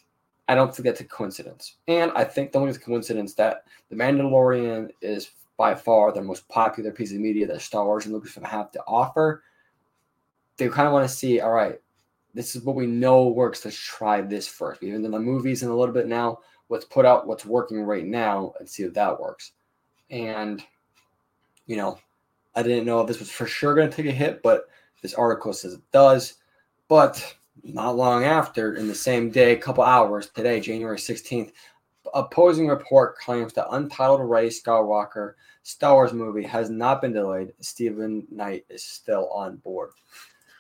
I 0.49 0.55
don't 0.55 0.75
think 0.75 0.85
that's 0.87 1.01
a 1.01 1.05
coincidence, 1.05 1.77
and 1.89 2.11
I 2.15 2.25
think 2.25 2.53
the 2.53 2.61
only 2.61 2.75
coincidence 2.75 3.35
that 3.35 3.65
the 3.91 3.97
Mandalorian 3.97 4.91
is 5.03 5.31
by 5.57 5.75
far 5.75 6.13
the 6.13 6.23
most 6.23 6.49
popular 6.49 6.91
piece 6.91 7.13
of 7.13 7.19
media 7.19 7.47
that 7.47 7.63
Star 7.63 7.85
Wars 7.85 8.07
and 8.07 8.15
Lucasfilm 8.15 8.45
have 8.47 8.71
to 8.73 8.83
offer. 8.87 9.43
They 10.57 10.69
kind 10.69 10.87
of 10.87 10.93
want 10.93 11.09
to 11.09 11.15
see, 11.15 11.41
all 11.41 11.53
right, 11.53 11.81
this 12.33 12.57
is 12.57 12.63
what 12.63 12.77
we 12.77 12.87
know 12.87 13.29
works. 13.29 13.65
Let's 13.65 13.77
try 13.77 14.21
this 14.21 14.47
first. 14.47 14.83
Even 14.83 15.05
in 15.05 15.11
the 15.11 15.19
movies 15.19 15.63
in 15.63 15.69
a 15.69 15.77
little 15.77 15.95
bit 15.95 16.07
now, 16.07 16.39
let's 16.69 16.85
put 16.85 17.07
out 17.07 17.27
what's 17.27 17.45
working 17.45 17.83
right 17.83 18.05
now 18.05 18.53
and 18.59 18.69
see 18.69 18.83
if 18.83 18.95
that 18.95 19.21
works. 19.21 19.53
And, 20.11 20.63
you 21.67 21.77
know, 21.77 21.99
I 22.55 22.63
didn't 22.63 22.87
know 22.87 23.01
if 23.01 23.07
this 23.07 23.19
was 23.19 23.31
for 23.31 23.47
sure 23.47 23.75
going 23.75 23.91
to 23.91 23.97
take 23.97 24.07
a 24.07 24.13
hit, 24.13 24.43
but 24.43 24.69
this 25.03 25.15
article 25.15 25.53
says 25.53 25.75
it 25.75 25.91
does. 25.93 26.35
But 26.89 27.37
not 27.63 27.97
long 27.97 28.25
after, 28.25 28.75
in 28.75 28.89
the 28.89 28.95
same 28.95 29.31
day, 29.31 29.53
a 29.53 29.57
couple 29.57 29.85
hours, 29.85 30.29
today, 30.29 30.61
January 30.61 30.99
16th, 30.99 31.53
opposing 32.13 32.69
report 32.69 33.17
claims 33.19 33.53
the 33.53 33.69
untitled 33.71 34.29
Rey 34.29 34.49
Skywalker 34.49 35.35
Star 35.63 35.95
Wars 35.95 36.13
movie 36.13 36.43
has 36.43 36.69
not 36.69 37.01
been 37.01 37.13
delayed. 37.13 37.53
Steven 37.61 38.27
Knight 38.31 38.67
is 38.69 38.85
still 38.85 39.31
on 39.31 39.57
board. 39.57 39.91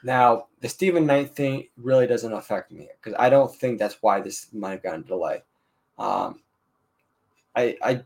Now, 0.04 0.48
the 0.60 0.68
Steven 0.68 1.06
Knight 1.06 1.34
thing 1.34 1.68
really 1.78 2.06
doesn't 2.06 2.32
affect 2.32 2.70
me 2.70 2.88
because 3.00 3.16
I 3.18 3.30
don't 3.30 3.52
think 3.52 3.78
that's 3.78 3.96
why 4.02 4.20
this 4.20 4.48
might 4.52 4.72
have 4.72 4.82
gotten 4.82 5.02
delayed. 5.02 5.40
Um, 5.98 6.40
I, 7.56 7.76
I, 7.82 8.02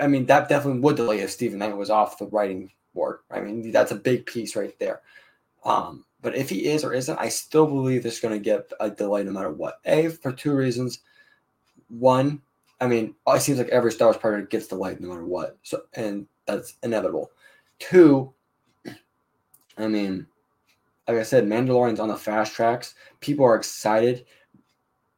I 0.00 0.06
mean, 0.06 0.24
that 0.26 0.48
definitely 0.48 0.80
would 0.80 0.96
delay 0.96 1.20
if 1.20 1.30
Steven 1.30 1.58
Knight 1.58 1.76
was 1.76 1.90
off 1.90 2.18
the 2.18 2.26
writing 2.26 2.70
board. 2.94 3.18
I 3.30 3.40
mean, 3.40 3.70
that's 3.70 3.92
a 3.92 3.96
big 3.96 4.24
piece 4.24 4.56
right 4.56 4.76
there. 4.78 5.02
Um, 5.62 6.06
but 6.22 6.34
if 6.34 6.48
he 6.48 6.68
is 6.68 6.82
or 6.82 6.94
isn't, 6.94 7.18
I 7.18 7.28
still 7.28 7.66
believe 7.66 8.02
there's 8.02 8.20
going 8.20 8.32
to 8.32 8.40
get 8.42 8.72
a 8.80 8.88
delay 8.88 9.22
no 9.22 9.32
matter 9.32 9.50
what. 9.50 9.80
A, 9.84 10.08
for 10.08 10.32
two 10.32 10.54
reasons. 10.54 11.00
One, 11.88 12.40
I 12.80 12.86
mean, 12.86 13.14
it 13.28 13.42
seems 13.42 13.58
like 13.58 13.68
every 13.68 13.92
Star 13.92 14.08
Wars 14.08 14.16
project 14.16 14.50
gets 14.50 14.68
delayed 14.68 15.00
no 15.00 15.08
matter 15.08 15.26
what. 15.26 15.58
So, 15.62 15.82
and 15.92 16.26
that's 16.46 16.78
inevitable. 16.82 17.30
Two, 17.78 18.32
I 19.76 19.86
mean, 19.86 20.26
like 21.08 21.18
I 21.18 21.22
said, 21.22 21.46
Mandalorian's 21.46 22.00
on 22.00 22.08
the 22.08 22.16
fast 22.16 22.52
tracks. 22.52 22.94
People 23.20 23.44
are 23.44 23.56
excited. 23.56 24.26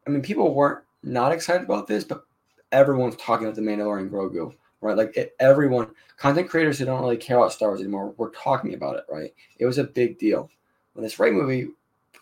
I 0.07 0.11
mean, 0.11 0.23
people 0.23 0.55
weren't 0.55 0.85
not 1.03 1.33
excited 1.33 1.65
about 1.65 1.87
this, 1.87 2.05
but 2.05 2.25
everyone's 2.73 3.17
talking 3.17 3.47
about 3.47 3.57
the 3.57 3.63
Mandalorian 3.63 4.11
Grogu, 4.11 4.55
right? 4.81 4.97
Like 4.97 5.17
it, 5.17 5.35
everyone, 5.41 5.91
content 6.17 6.49
creators 6.49 6.79
who 6.79 6.85
don't 6.85 7.01
really 7.01 7.17
care 7.17 7.39
about 7.39 7.53
Star 7.53 7.71
Wars 7.71 7.81
anymore, 7.81 8.15
were 8.17 8.31
talking 8.31 8.75
about 8.75 8.97
it, 8.97 9.05
right? 9.09 9.33
It 9.59 9.67
was 9.67 9.79
a 9.79 9.85
big 9.85 10.19
deal. 10.19 10.51
When 10.93 11.03
this 11.03 11.19
Rey 11.19 11.31
movie 11.31 11.69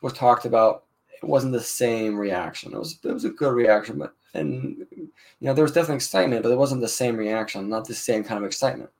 was 0.03 0.13
talked 0.13 0.45
about, 0.45 0.85
it 1.23 1.27
wasn't 1.27 1.53
the 1.53 1.61
same 1.61 2.17
reaction. 2.17 2.73
It 2.73 2.79
was 2.79 2.99
it 3.03 3.13
was 3.13 3.25
a 3.25 3.31
good 3.31 3.55
reaction, 3.55 3.99
but 3.99 4.15
and 4.35 4.87
you 4.93 5.09
know 5.41 5.55
there 5.55 5.65
was 5.65 5.73
definitely 5.73 5.97
excitement, 5.97 6.43
but 6.43 6.53
it 6.53 6.59
wasn't 6.59 6.83
the 6.83 6.89
same 6.89 7.17
reaction, 7.17 7.69
not 7.69 7.87
the 7.87 7.95
same 7.95 8.23
kind 8.23 8.39
of 8.39 8.45
excitement. 8.45 8.91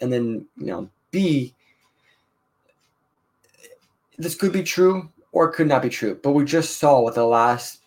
And 0.00 0.12
then 0.12 0.46
you 0.56 0.66
know, 0.66 0.90
B, 1.10 1.54
this 4.20 4.34
could 4.34 4.52
be 4.52 4.62
true 4.62 5.10
or 5.32 5.48
it 5.48 5.54
could 5.54 5.68
not 5.68 5.82
be 5.82 5.88
true. 5.88 6.18
But 6.22 6.32
we 6.32 6.44
just 6.44 6.78
saw 6.78 7.02
with 7.02 7.14
the 7.14 7.24
last 7.24 7.80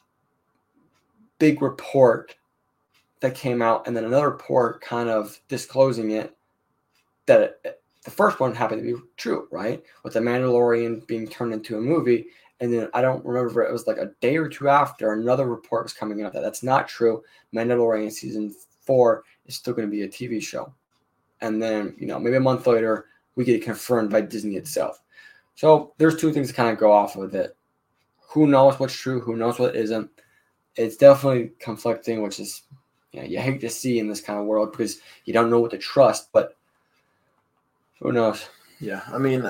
big 1.40 1.62
report 1.62 2.36
that 3.20 3.36
came 3.36 3.62
out, 3.62 3.88
and 3.88 3.96
then 3.96 4.06
another 4.06 4.30
report 4.30 4.82
kind 4.82 5.10
of 5.10 5.40
disclosing 5.48 6.12
it 6.12 6.36
that 7.26 7.60
it, 7.64 7.82
the 8.04 8.12
first 8.12 8.40
one 8.40 8.54
happened 8.54 8.82
to 8.84 8.96
be 8.96 9.02
true, 9.16 9.48
right? 9.52 9.82
With 10.04 10.14
the 10.14 10.20
Mandalorian 10.20 11.08
being 11.08 11.28
turned 11.28 11.54
into 11.54 11.78
a 11.78 11.82
movie. 11.82 12.28
And 12.60 12.74
then 12.74 12.90
I 12.94 13.02
don't 13.02 13.26
remember 13.26 13.64
it 13.64 13.72
was 13.72 13.88
like 13.88 13.98
a 13.98 14.12
day 14.20 14.36
or 14.38 14.50
two 14.50 14.70
after 14.70 15.14
another 15.14 15.48
report 15.48 15.84
was 15.84 15.94
coming 15.94 16.22
out 16.24 16.34
that 16.34 16.42
that's 16.42 16.64
not 16.64 16.88
true. 16.88 17.24
Mandalorian 17.56 18.12
season 18.12 18.54
four 18.82 19.24
is 19.46 19.56
still 19.56 19.74
going 19.74 19.88
to 19.88 19.92
be 19.92 20.04
a 20.04 20.08
TV 20.08 20.42
show. 20.42 20.74
And 21.42 21.62
then, 21.62 21.96
you 21.98 22.08
know, 22.08 22.20
maybe 22.20 22.38
a 22.38 22.42
month 22.42 22.68
later, 22.68 23.06
we 23.36 23.44
get 23.46 23.56
it 23.56 23.64
confirmed 23.64 24.10
by 24.10 24.22
Disney 24.22 24.56
itself. 24.56 25.03
So 25.56 25.94
there's 25.98 26.18
two 26.18 26.34
things 26.34 26.50
to 26.50 26.54
kind 26.54 26.70
of 26.70 26.80
go 26.80 26.92
off 26.92 27.16
of 27.16 27.34
it. 27.36 27.56
Who 28.30 28.48
knows 28.48 28.80
what's 28.80 28.96
true? 28.96 29.20
Who 29.22 29.36
knows 29.36 29.60
what 29.60 29.76
isn't? 29.76 30.10
It's 30.76 30.98
definitely 30.98 31.52
conflicting, 31.60 32.24
which 32.24 32.40
is 32.40 32.64
you, 33.12 33.22
know, 33.22 33.28
you 33.28 33.40
hate 33.40 33.62
to 33.62 33.70
see 33.70 34.00
in 34.00 34.08
this 34.08 34.22
kind 34.22 34.40
of 34.40 34.46
world 34.46 34.72
because 34.72 35.00
you 35.26 35.34
don't 35.34 35.52
know 35.52 35.60
what 35.60 35.72
to 35.72 35.78
trust. 35.78 36.32
But 36.32 36.58
who 38.00 38.12
knows? 38.12 38.50
Yeah, 38.80 39.02
I 39.08 39.20
mean, 39.20 39.46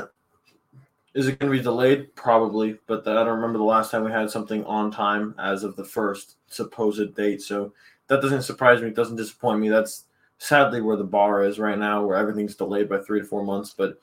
is 1.14 1.28
it 1.28 1.40
going 1.40 1.52
to 1.52 1.58
be 1.58 1.64
delayed? 1.64 2.14
Probably, 2.16 2.78
but 2.88 3.08
I 3.08 3.14
don't 3.14 3.36
remember 3.36 3.58
the 3.58 3.64
last 3.64 3.90
time 3.90 4.04
we 4.04 4.12
had 4.12 4.30
something 4.30 4.66
on 4.66 4.92
time 4.92 5.34
as 5.40 5.64
of 5.64 5.76
the 5.76 5.86
first 5.86 6.36
supposed 6.48 7.16
date. 7.16 7.42
So 7.42 7.74
that 8.08 8.22
doesn't 8.22 8.42
surprise 8.44 8.82
me. 8.82 8.90
It 8.90 8.96
doesn't 8.96 9.16
disappoint 9.16 9.60
me. 9.60 9.70
That's 9.70 10.06
sadly 10.40 10.82
where 10.82 10.98
the 10.98 11.04
bar 11.04 11.44
is 11.44 11.58
right 11.58 11.78
now, 11.78 12.04
where 12.06 12.18
everything's 12.18 12.56
delayed 12.56 12.90
by 12.90 13.00
three 13.00 13.22
to 13.22 13.26
four 13.26 13.44
months. 13.44 13.74
But 13.76 14.00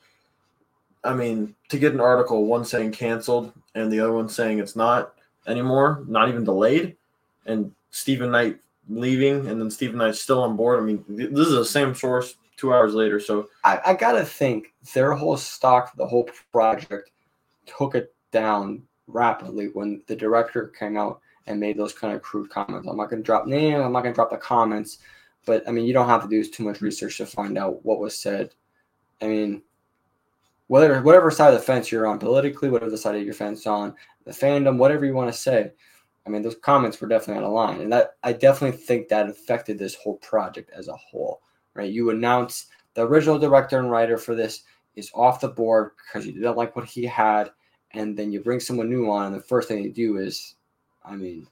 I 1.03 1.13
mean, 1.13 1.55
to 1.69 1.79
get 1.79 1.93
an 1.93 1.99
article, 1.99 2.45
one 2.45 2.65
saying 2.65 2.91
canceled 2.91 3.51
and 3.75 3.91
the 3.91 3.99
other 3.99 4.13
one 4.13 4.29
saying 4.29 4.59
it's 4.59 4.75
not 4.75 5.13
anymore, 5.47 6.03
not 6.07 6.29
even 6.29 6.43
delayed, 6.43 6.95
and 7.45 7.71
Steven 7.89 8.31
Knight 8.31 8.59
leaving, 8.89 9.47
and 9.47 9.59
then 9.59 9.71
Steven 9.71 9.97
Knight 9.97 10.15
still 10.15 10.43
on 10.43 10.55
board. 10.55 10.79
I 10.79 10.83
mean, 10.83 11.03
this 11.07 11.47
is 11.47 11.55
the 11.55 11.65
same 11.65 11.95
source 11.95 12.35
two 12.57 12.73
hours 12.73 12.93
later. 12.93 13.19
So 13.19 13.49
I, 13.63 13.79
I 13.87 13.93
gotta 13.93 14.23
think 14.23 14.73
their 14.93 15.13
whole 15.13 15.37
stock, 15.37 15.95
the 15.95 16.05
whole 16.05 16.29
project, 16.51 17.11
took 17.65 17.95
it 17.95 18.13
down 18.31 18.83
rapidly 19.07 19.69
when 19.73 20.01
the 20.07 20.15
director 20.15 20.67
came 20.67 20.97
out 20.97 21.21
and 21.47 21.59
made 21.59 21.77
those 21.77 21.93
kind 21.93 22.13
of 22.15 22.21
crude 22.21 22.49
comments. 22.49 22.87
I'm 22.87 22.97
not 22.97 23.09
gonna 23.09 23.23
drop 23.23 23.47
name. 23.47 23.81
I'm 23.81 23.91
not 23.91 24.03
gonna 24.03 24.15
drop 24.15 24.29
the 24.29 24.37
comments, 24.37 24.99
but 25.45 25.67
I 25.67 25.71
mean, 25.71 25.85
you 25.85 25.93
don't 25.93 26.07
have 26.07 26.23
to 26.23 26.29
do 26.29 26.43
too 26.43 26.63
much 26.63 26.81
research 26.81 27.17
to 27.17 27.25
find 27.25 27.57
out 27.57 27.83
what 27.83 27.99
was 27.99 28.17
said. 28.17 28.53
I 29.21 29.27
mean, 29.27 29.63
whether 30.71 31.01
whatever 31.01 31.29
side 31.29 31.53
of 31.53 31.59
the 31.59 31.65
fence 31.65 31.91
you're 31.91 32.07
on 32.07 32.17
politically, 32.17 32.69
whatever 32.69 32.95
side 32.95 33.13
of 33.13 33.23
your 33.23 33.33
fence 33.33 33.67
on, 33.67 33.93
the 34.23 34.31
fandom, 34.31 34.77
whatever 34.77 35.05
you 35.05 35.13
want 35.13 35.29
to 35.29 35.37
say. 35.37 35.69
I 36.25 36.29
mean, 36.29 36.41
those 36.41 36.55
comments 36.61 37.01
were 37.01 37.09
definitely 37.09 37.43
out 37.43 37.47
of 37.47 37.51
line, 37.51 37.81
and 37.81 37.91
that 37.91 38.11
I 38.23 38.31
definitely 38.31 38.77
think 38.77 39.09
that 39.09 39.27
affected 39.27 39.77
this 39.77 39.95
whole 39.95 40.15
project 40.19 40.71
as 40.73 40.87
a 40.87 40.95
whole. 40.95 41.41
Right? 41.73 41.91
You 41.91 42.11
announce 42.11 42.67
the 42.93 43.05
original 43.05 43.37
director 43.37 43.79
and 43.79 43.91
writer 43.91 44.17
for 44.17 44.33
this 44.33 44.61
is 44.95 45.11
off 45.13 45.41
the 45.41 45.49
board 45.49 45.91
because 45.97 46.25
you 46.25 46.31
didn't 46.31 46.55
like 46.55 46.73
what 46.73 46.87
he 46.87 47.03
had, 47.03 47.51
and 47.91 48.15
then 48.15 48.31
you 48.31 48.39
bring 48.39 48.61
someone 48.61 48.89
new 48.89 49.11
on, 49.11 49.25
and 49.25 49.35
the 49.35 49.41
first 49.41 49.67
thing 49.67 49.83
you 49.83 49.91
do 49.91 50.19
is, 50.19 50.55
I 51.03 51.17
mean, 51.17 51.47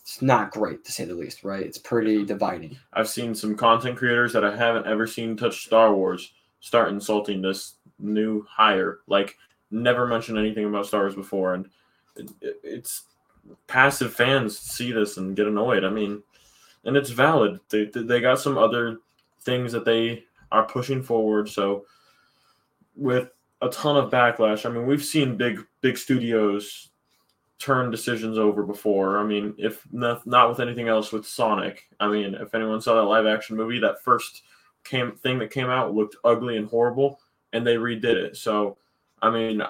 it's 0.00 0.22
not 0.22 0.52
great 0.52 0.86
to 0.86 0.92
say 0.92 1.04
the 1.04 1.14
least, 1.14 1.44
right? 1.44 1.66
It's 1.66 1.76
pretty 1.76 2.24
dividing. 2.24 2.78
I've 2.94 3.10
seen 3.10 3.34
some 3.34 3.56
content 3.56 3.98
creators 3.98 4.32
that 4.32 4.42
I 4.42 4.56
haven't 4.56 4.86
ever 4.86 5.06
seen 5.06 5.36
touch 5.36 5.66
Star 5.66 5.94
Wars 5.94 6.32
start 6.66 6.88
insulting 6.88 7.40
this 7.40 7.74
new 8.00 8.44
hire. 8.50 8.98
Like, 9.06 9.36
never 9.70 10.04
mentioned 10.04 10.36
anything 10.36 10.64
about 10.64 10.86
Star 10.86 11.02
Wars 11.02 11.14
before, 11.14 11.54
and 11.54 11.66
it, 12.16 12.28
it, 12.40 12.60
it's 12.64 13.04
passive 13.68 14.12
fans 14.12 14.58
see 14.58 14.90
this 14.90 15.16
and 15.16 15.36
get 15.36 15.46
annoyed. 15.46 15.84
I 15.84 15.90
mean, 15.90 16.24
and 16.84 16.96
it's 16.96 17.10
valid. 17.10 17.60
They 17.68 17.84
they 17.84 18.20
got 18.20 18.40
some 18.40 18.58
other 18.58 18.98
things 19.42 19.70
that 19.72 19.84
they 19.84 20.24
are 20.50 20.66
pushing 20.66 21.04
forward. 21.04 21.48
So 21.48 21.86
with 22.96 23.28
a 23.62 23.68
ton 23.68 23.96
of 23.96 24.10
backlash, 24.10 24.66
I 24.66 24.70
mean, 24.72 24.86
we've 24.86 25.04
seen 25.04 25.36
big 25.36 25.64
big 25.82 25.96
studios 25.96 26.88
turn 27.60 27.92
decisions 27.92 28.38
over 28.38 28.64
before. 28.64 29.20
I 29.20 29.24
mean, 29.24 29.54
if 29.56 29.86
not, 29.92 30.26
not 30.26 30.48
with 30.48 30.58
anything 30.58 30.88
else, 30.88 31.12
with 31.12 31.28
Sonic. 31.28 31.88
I 32.00 32.08
mean, 32.08 32.34
if 32.34 32.56
anyone 32.56 32.80
saw 32.80 32.96
that 32.96 33.08
live 33.08 33.26
action 33.26 33.56
movie, 33.56 33.78
that 33.78 34.02
first 34.02 34.42
came 34.88 35.12
thing 35.12 35.38
that 35.38 35.50
came 35.50 35.68
out 35.68 35.94
looked 35.94 36.16
ugly 36.24 36.56
and 36.56 36.68
horrible, 36.68 37.20
and 37.52 37.66
they 37.66 37.76
redid 37.76 38.04
it. 38.04 38.36
So, 38.36 38.76
I 39.20 39.30
mean, 39.30 39.62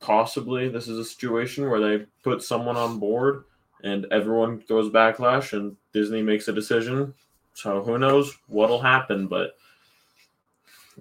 possibly 0.00 0.68
this 0.68 0.88
is 0.88 0.98
a 0.98 1.04
situation 1.04 1.68
where 1.68 1.80
they 1.80 2.06
put 2.22 2.42
someone 2.42 2.76
on 2.76 2.98
board 2.98 3.44
and 3.82 4.06
everyone 4.10 4.60
throws 4.60 4.90
backlash 4.90 5.52
and 5.52 5.76
Disney 5.92 6.22
makes 6.22 6.48
a 6.48 6.52
decision. 6.52 7.14
So 7.54 7.82
who 7.82 7.98
knows 7.98 8.36
what'll 8.46 8.80
happen, 8.80 9.28
but 9.28 9.56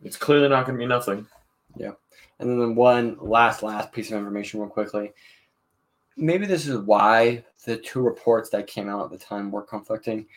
it's 0.03 0.17
clearly 0.17 0.49
not 0.49 0.65
going 0.65 0.77
to 0.77 0.83
be 0.83 0.87
nothing. 0.87 1.27
Yeah. 1.75 1.91
And 2.39 2.61
then 2.61 2.75
one 2.75 3.17
last 3.19 3.63
last 3.63 3.91
piece 3.91 4.11
of 4.11 4.17
information 4.17 4.59
real 4.59 4.69
quickly. 4.69 5.13
Maybe 6.17 6.45
this 6.45 6.67
is 6.67 6.77
why 6.79 7.43
the 7.65 7.77
two 7.77 8.01
reports 8.01 8.49
that 8.51 8.67
came 8.67 8.87
out 8.87 9.05
at 9.05 9.11
the 9.11 9.23
time 9.23 9.51
were 9.51 9.63
conflicting. 9.63 10.27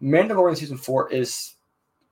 Mandalorian 0.00 0.56
season 0.56 0.76
4 0.76 1.12
is 1.12 1.55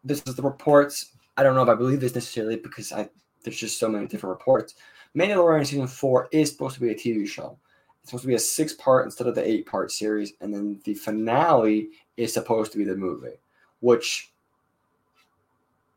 this 0.04 0.22
is 0.26 0.34
the 0.34 0.42
reports. 0.42 1.12
I 1.36 1.42
don't 1.42 1.54
know 1.54 1.62
if 1.62 1.68
I 1.68 1.74
believe 1.74 2.00
this 2.00 2.14
necessarily 2.14 2.56
because 2.56 2.92
I 2.92 3.08
there's 3.42 3.56
just 3.56 3.78
so 3.78 3.88
many 3.88 4.06
different 4.06 4.38
reports. 4.38 4.74
Mandalorian 5.16 5.66
season 5.66 5.86
four 5.86 6.28
is 6.32 6.50
supposed 6.50 6.74
to 6.74 6.80
be 6.80 6.90
a 6.90 6.94
TV 6.94 7.26
show. 7.28 7.58
It's 8.00 8.10
supposed 8.10 8.22
to 8.22 8.28
be 8.28 8.34
a 8.34 8.38
six 8.38 8.72
part 8.74 9.04
instead 9.04 9.26
of 9.26 9.34
the 9.34 9.46
eight 9.46 9.66
part 9.66 9.90
series, 9.90 10.32
and 10.40 10.52
then 10.52 10.80
the 10.84 10.94
finale 10.94 11.88
is 12.16 12.32
supposed 12.34 12.72
to 12.72 12.78
be 12.78 12.84
the 12.84 12.96
movie, 12.96 13.40
which 13.80 14.32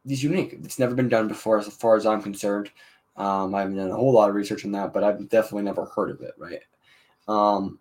is 0.06 0.24
unique. 0.24 0.54
It's 0.64 0.80
never 0.80 0.96
been 0.96 1.10
done 1.10 1.28
before, 1.28 1.58
as 1.58 1.68
far 1.68 1.96
as 1.96 2.06
I'm 2.06 2.22
concerned. 2.22 2.72
Um, 3.18 3.56
I 3.56 3.62
haven't 3.62 3.78
done 3.78 3.90
a 3.90 3.96
whole 3.96 4.14
lot 4.14 4.30
of 4.30 4.36
research 4.36 4.64
on 4.64 4.72
that, 4.74 4.94
but 4.94 5.04
I've 5.04 5.28
definitely 5.30 5.64
never 5.64 5.86
heard 5.86 6.12
of 6.12 6.22
it, 6.22 6.34
right? 6.38 6.62
Um, 7.28 7.80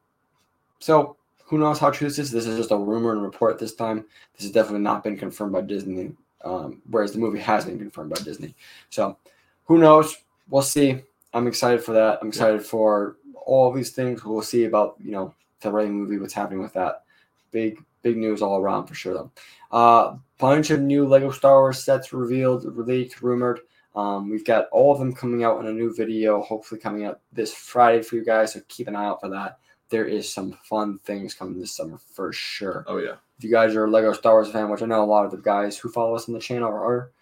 so 0.78 1.16
who 1.46 1.58
knows 1.58 1.78
how 1.78 1.90
true 1.90 2.08
this 2.08 2.18
is? 2.18 2.30
This 2.30 2.46
is 2.46 2.56
just 2.56 2.72
a 2.72 2.76
rumor 2.76 3.12
and 3.12 3.22
report 3.22 3.58
this 3.58 3.74
time. 3.74 4.04
This 4.34 4.42
has 4.42 4.50
definitely 4.50 4.80
not 4.80 5.04
been 5.04 5.16
confirmed 5.16 5.52
by 5.52 5.60
Disney, 5.60 6.12
um, 6.44 6.82
whereas 6.90 7.12
the 7.12 7.18
movie 7.18 7.38
has 7.38 7.64
been 7.64 7.78
confirmed 7.78 8.10
by 8.10 8.20
Disney. 8.22 8.54
So 8.90 9.16
who 9.64 9.78
knows? 9.78 10.16
We'll 10.48 10.62
see. 10.62 11.02
I'm 11.32 11.46
excited 11.46 11.84
for 11.84 11.92
that. 11.92 12.18
I'm 12.20 12.28
excited 12.28 12.62
yeah. 12.62 12.66
for 12.66 13.16
all 13.44 13.72
these 13.72 13.90
things. 13.90 14.24
We'll 14.24 14.42
see 14.42 14.64
about 14.64 14.96
you 15.02 15.12
know 15.12 15.34
the 15.60 15.70
Rey 15.70 15.86
movie, 15.86 16.18
what's 16.18 16.34
happening 16.34 16.60
with 16.60 16.72
that. 16.72 17.04
Big 17.52 17.78
big 18.02 18.16
news 18.16 18.42
all 18.42 18.58
around 18.58 18.86
for 18.86 18.94
sure 18.94 19.14
though. 19.14 19.30
Uh, 19.70 20.16
bunch 20.38 20.70
of 20.70 20.80
new 20.80 21.06
Lego 21.06 21.30
Star 21.30 21.60
Wars 21.60 21.82
sets 21.82 22.12
revealed, 22.12 22.64
leaked, 22.76 23.22
rumored. 23.22 23.60
Um, 23.94 24.28
we've 24.28 24.44
got 24.44 24.68
all 24.72 24.92
of 24.92 24.98
them 24.98 25.14
coming 25.14 25.44
out 25.44 25.60
in 25.60 25.66
a 25.66 25.72
new 25.72 25.94
video, 25.94 26.42
hopefully 26.42 26.80
coming 26.80 27.04
out 27.04 27.20
this 27.32 27.54
Friday 27.54 28.02
for 28.02 28.16
you 28.16 28.24
guys. 28.24 28.52
So 28.52 28.60
keep 28.68 28.88
an 28.88 28.96
eye 28.96 29.06
out 29.06 29.20
for 29.20 29.28
that. 29.28 29.58
There 29.88 30.04
is 30.04 30.32
some 30.32 30.58
fun 30.64 30.98
things 30.98 31.34
coming 31.34 31.60
this 31.60 31.72
summer 31.72 31.98
for 32.12 32.32
sure. 32.32 32.84
Oh 32.88 32.98
yeah. 32.98 33.16
If 33.38 33.44
you 33.44 33.50
guys 33.50 33.74
are 33.76 33.84
a 33.84 33.90
Lego 33.90 34.12
Star 34.12 34.32
Wars 34.32 34.50
fan, 34.50 34.70
which 34.70 34.82
I 34.82 34.86
know 34.86 35.02
a 35.02 35.06
lot 35.06 35.24
of 35.24 35.30
the 35.30 35.36
guys 35.36 35.76
who 35.78 35.90
follow 35.90 36.16
us 36.16 36.28
on 36.28 36.34
the 36.34 36.40
channel 36.40 36.72
are, 36.72 37.12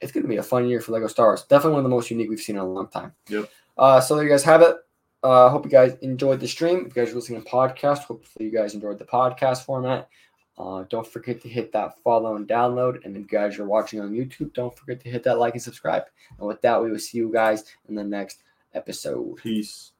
it's 0.00 0.12
going 0.12 0.22
to 0.22 0.28
be 0.28 0.36
a 0.36 0.42
fun 0.42 0.66
year 0.66 0.80
for 0.80 0.92
Lego 0.92 1.08
Star 1.08 1.26
Wars. 1.26 1.42
Definitely 1.42 1.72
one 1.72 1.84
of 1.84 1.90
the 1.90 1.96
most 1.96 2.10
unique 2.10 2.30
we've 2.30 2.40
seen 2.40 2.56
in 2.56 2.62
a 2.62 2.66
long 2.66 2.88
time. 2.88 3.12
Yep. 3.28 3.50
Uh, 3.76 4.00
so 4.00 4.14
there 4.14 4.24
you 4.24 4.30
guys 4.30 4.44
have 4.44 4.62
it. 4.62 4.76
I 5.22 5.26
uh, 5.26 5.48
hope 5.48 5.64
you 5.64 5.70
guys 5.70 5.96
enjoyed 6.02 6.40
the 6.40 6.46
stream. 6.46 6.80
If 6.80 6.94
you 6.94 7.02
guys 7.02 7.12
are 7.12 7.16
listening 7.16 7.42
to 7.42 7.48
podcast, 7.48 8.00
hopefully 8.00 8.44
you 8.44 8.52
guys 8.52 8.74
enjoyed 8.74 8.98
the 8.98 9.06
podcast 9.06 9.64
format. 9.64 10.08
Uh, 10.58 10.84
don't 10.88 11.06
forget 11.06 11.40
to 11.42 11.48
hit 11.48 11.72
that 11.72 11.98
follow 12.00 12.36
and 12.36 12.46
download. 12.46 13.04
And 13.04 13.16
if 13.16 13.22
you 13.22 13.28
guys 13.28 13.58
are 13.58 13.64
watching 13.64 14.00
on 14.00 14.12
YouTube, 14.12 14.52
don't 14.52 14.76
forget 14.76 15.00
to 15.00 15.10
hit 15.10 15.24
that 15.24 15.38
like 15.38 15.54
and 15.54 15.62
subscribe. 15.62 16.04
And 16.38 16.46
with 16.46 16.60
that, 16.62 16.80
we 16.80 16.90
will 16.90 16.98
see 16.98 17.18
you 17.18 17.32
guys 17.32 17.64
in 17.88 17.94
the 17.94 18.04
next 18.04 18.42
episode. 18.74 19.36
Peace. 19.36 19.92